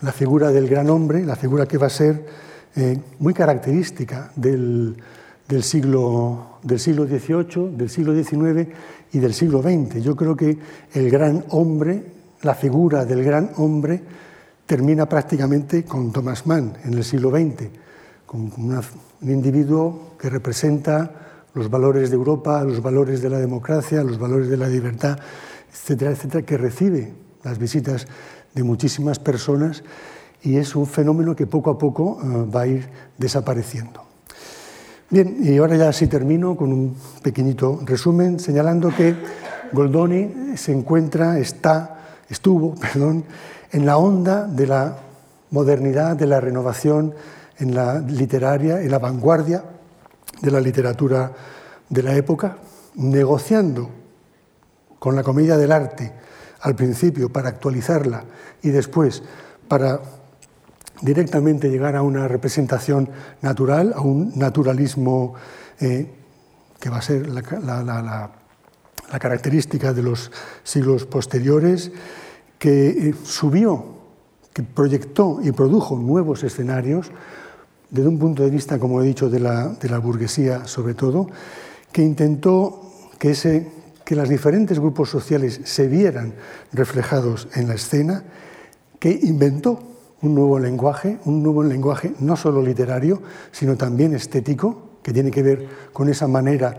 [0.00, 2.24] la figura del gran hombre, la figura que va a ser
[2.76, 4.96] eh, muy característica del,
[5.62, 8.68] siglo, del siglo XVIII, del siglo XIX
[9.12, 10.02] y del siglo XX.
[10.02, 10.56] Yo creo que
[10.94, 12.04] el gran hombre,
[12.42, 14.00] la figura del gran hombre,
[14.66, 17.68] termina prácticamente con Thomas Mann en el siglo XX,
[18.24, 18.80] con un
[19.22, 21.10] individuo que representa
[21.54, 25.18] los valores de Europa, los valores de la democracia, los valores de la libertad,
[25.72, 28.06] etcétera, etcétera, que recibe las visitas
[28.54, 29.82] de muchísimas personas
[30.42, 32.88] y es un fenómeno que poco a poco eh, va a ir
[33.18, 34.09] desapareciendo.
[35.12, 39.16] Bien, y ahora ya sí termino con un pequeñito resumen señalando que
[39.72, 41.98] Goldoni se encuentra, está,
[42.28, 43.24] estuvo, perdón,
[43.72, 44.98] en la onda de la
[45.50, 47.12] modernidad, de la renovación
[47.58, 49.64] en la literaria, en la vanguardia
[50.40, 51.32] de la literatura
[51.88, 52.58] de la época,
[52.94, 53.90] negociando
[55.00, 56.12] con la comedia del arte
[56.60, 58.22] al principio para actualizarla
[58.62, 59.24] y después
[59.66, 60.00] para
[61.02, 63.08] directamente llegar a una representación
[63.40, 65.34] natural, a un naturalismo
[65.80, 66.10] eh,
[66.78, 68.30] que va a ser la,
[69.18, 70.30] característica de los
[70.62, 71.90] siglos posteriores,
[72.58, 73.84] que eh, subió,
[74.52, 77.10] que proyectó y produjo nuevos escenarios,
[77.90, 81.28] desde un punto de vista, como he dicho, de la, de la burguesía sobre todo,
[81.90, 82.82] que intentó
[83.18, 83.80] que ese
[84.10, 86.34] que los diferentes grupos sociales se vieran
[86.72, 88.24] reflejados en la escena,
[88.98, 89.89] que inventó
[90.22, 95.42] un nuevo lenguaje, un nuevo lenguaje no solo literario, sino también estético, que tiene que
[95.42, 96.76] ver con esa manera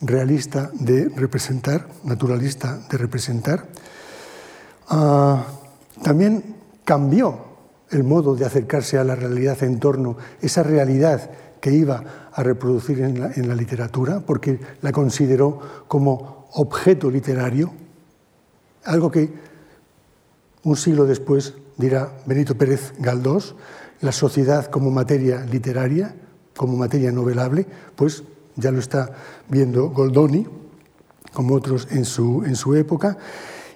[0.00, 3.66] realista de representar, naturalista de representar.
[4.88, 5.44] Ah,
[6.02, 7.38] también cambió
[7.90, 11.30] el modo de acercarse a la realidad en torno, esa realidad
[11.60, 17.72] que iba a reproducir en la, en la literatura, porque la consideró como objeto literario,
[18.84, 19.32] algo que
[20.62, 23.54] un siglo después dirá Benito Pérez Galdós,
[24.00, 26.14] la sociedad como materia literaria,
[26.56, 27.66] como materia novelable,
[27.96, 28.22] pues
[28.56, 29.10] ya lo está
[29.48, 30.46] viendo Goldoni,
[31.32, 33.18] como otros en su, en su época.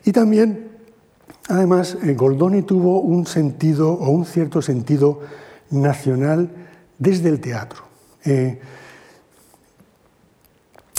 [0.05, 0.69] Y también,
[1.49, 5.21] además, eh, Goldoni tuvo un sentido o un cierto sentido
[5.71, 6.51] nacional
[6.99, 7.83] desde el teatro.
[8.25, 8.61] Eh,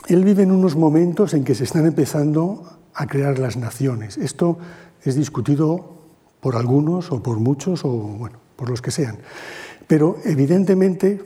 [0.08, 4.18] él vive en unos momentos en que se están empezando a crear las naciones.
[4.18, 4.58] Esto
[5.04, 5.99] es discutido
[6.40, 9.18] por algunos o por muchos o bueno, por los que sean.
[9.88, 11.22] Pero evidentemente,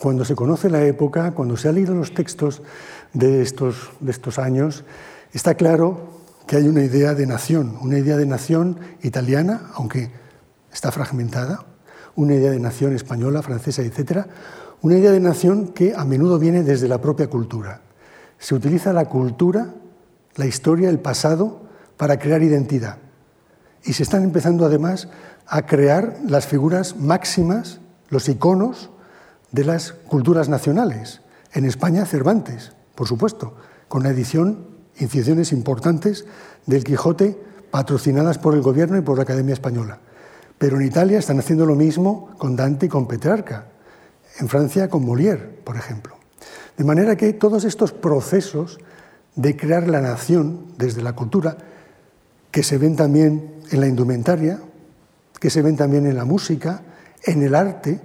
[0.00, 2.62] cuando se conoce la época, cuando se han leído los textos
[3.12, 4.84] de estos, de estos años,
[5.32, 10.10] está claro que hay una idea de nación, una idea de nación italiana, aunque
[10.72, 11.64] está fragmentada,
[12.16, 14.26] una idea de nación española, francesa, etc.,
[14.82, 17.82] una idea de nación que a menudo viene desde la propia cultura
[18.40, 19.74] se utiliza la cultura,
[20.34, 21.60] la historia, el pasado
[21.96, 22.96] para crear identidad.
[23.84, 25.08] Y se están empezando además
[25.46, 28.90] a crear las figuras máximas, los iconos
[29.52, 31.22] de las culturas nacionales.
[31.52, 33.56] En España, Cervantes, por supuesto,
[33.88, 34.66] con la edición,
[34.98, 36.26] incisiones importantes
[36.66, 37.36] del Quijote
[37.70, 39.98] patrocinadas por el gobierno y por la Academia Española.
[40.58, 43.66] Pero en Italia están haciendo lo mismo con Dante y con Petrarca.
[44.38, 46.16] En Francia con Molière, por ejemplo.
[46.76, 48.78] De manera que todos estos procesos
[49.36, 51.56] de crear la nación desde la cultura,
[52.50, 54.60] que se ven también en la indumentaria,
[55.38, 56.82] que se ven también en la música,
[57.24, 58.00] en el arte,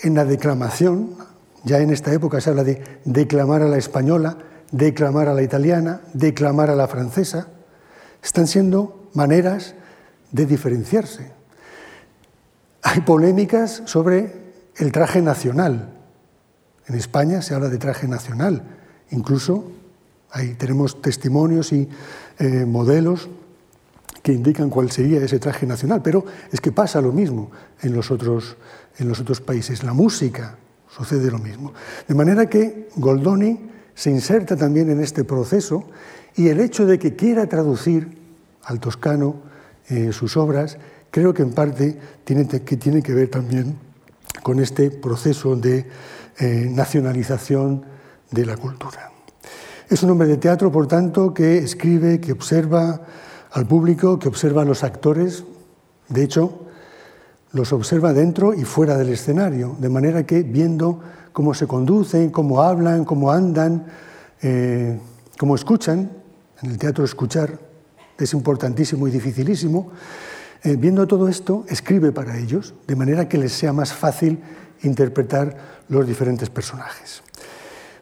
[0.00, 1.16] en la declamación,
[1.64, 4.38] ya en esta época se habla de declamar a la española,
[4.70, 7.48] declamar a la italiana, declamar a la francesa,
[8.22, 9.74] están siendo maneras
[10.30, 11.30] de diferenciarse.
[12.82, 15.90] Hay polémicas sobre el traje nacional,
[16.86, 18.62] en España se habla de traje nacional,
[19.10, 19.70] incluso
[20.30, 21.88] ahí tenemos testimonios y
[22.38, 23.28] eh, modelos
[24.22, 27.50] que indican cuál sería ese traje nacional, pero es que pasa lo mismo
[27.82, 28.56] en los otros,
[28.98, 29.82] en los otros países.
[29.82, 30.56] La música
[30.88, 31.72] sucede lo mismo.
[32.06, 35.84] De manera que Goldoni se inserta también en este proceso
[36.36, 38.18] y el hecho de que quiera traducir
[38.64, 39.36] al toscano
[39.88, 40.78] eh, sus obras,
[41.10, 43.76] creo que en parte tiene que, tiene que ver también
[44.42, 45.86] con este proceso de
[46.38, 47.84] eh, nacionalización
[48.30, 49.10] de la cultura.
[49.88, 53.02] Es un hombre de teatro, por tanto, que escribe, que observa
[53.52, 55.44] al público, que observa a los actores.
[56.08, 56.66] De hecho,
[57.52, 61.00] los observa dentro y fuera del escenario, de manera que viendo
[61.32, 63.86] cómo se conducen, cómo hablan, cómo andan,
[64.40, 64.98] eh,
[65.38, 66.10] cómo escuchan,
[66.62, 67.58] en el teatro escuchar
[68.18, 69.90] es importantísimo y dificilísimo,
[70.62, 74.38] eh, viendo todo esto, escribe para ellos, de manera que les sea más fácil
[74.82, 77.22] interpretar los diferentes personajes.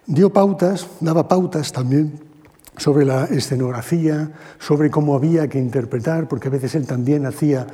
[0.06, 2.29] Dio pautas, daba pautas también
[2.80, 7.66] sobre la escenografía, sobre cómo había que interpretar, porque a veces él también hacía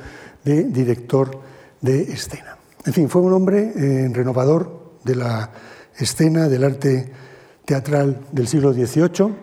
[0.43, 1.31] de director
[1.79, 2.57] de escena.
[2.85, 5.49] En fin, fue un hombre eh, renovador de la
[5.97, 7.09] escena, del arte
[7.63, 9.33] teatral del siglo XVIII,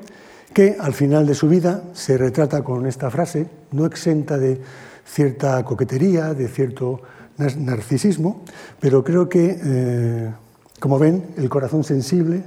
[0.53, 4.61] que al final de su vida se retrata con esta frase, no exenta de
[5.07, 7.01] cierta coquetería, de cierto
[7.39, 8.45] narcisismo,
[8.81, 10.31] pero creo que, eh,
[10.79, 12.45] como ven, el corazón sensible,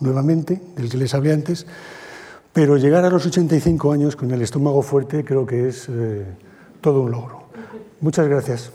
[0.00, 1.64] nuevamente, del que les hablé antes,
[2.56, 6.24] pero llegar a los 85 años con el estómago fuerte creo que es eh,
[6.80, 7.48] todo un logro.
[8.00, 8.72] Muchas gracias.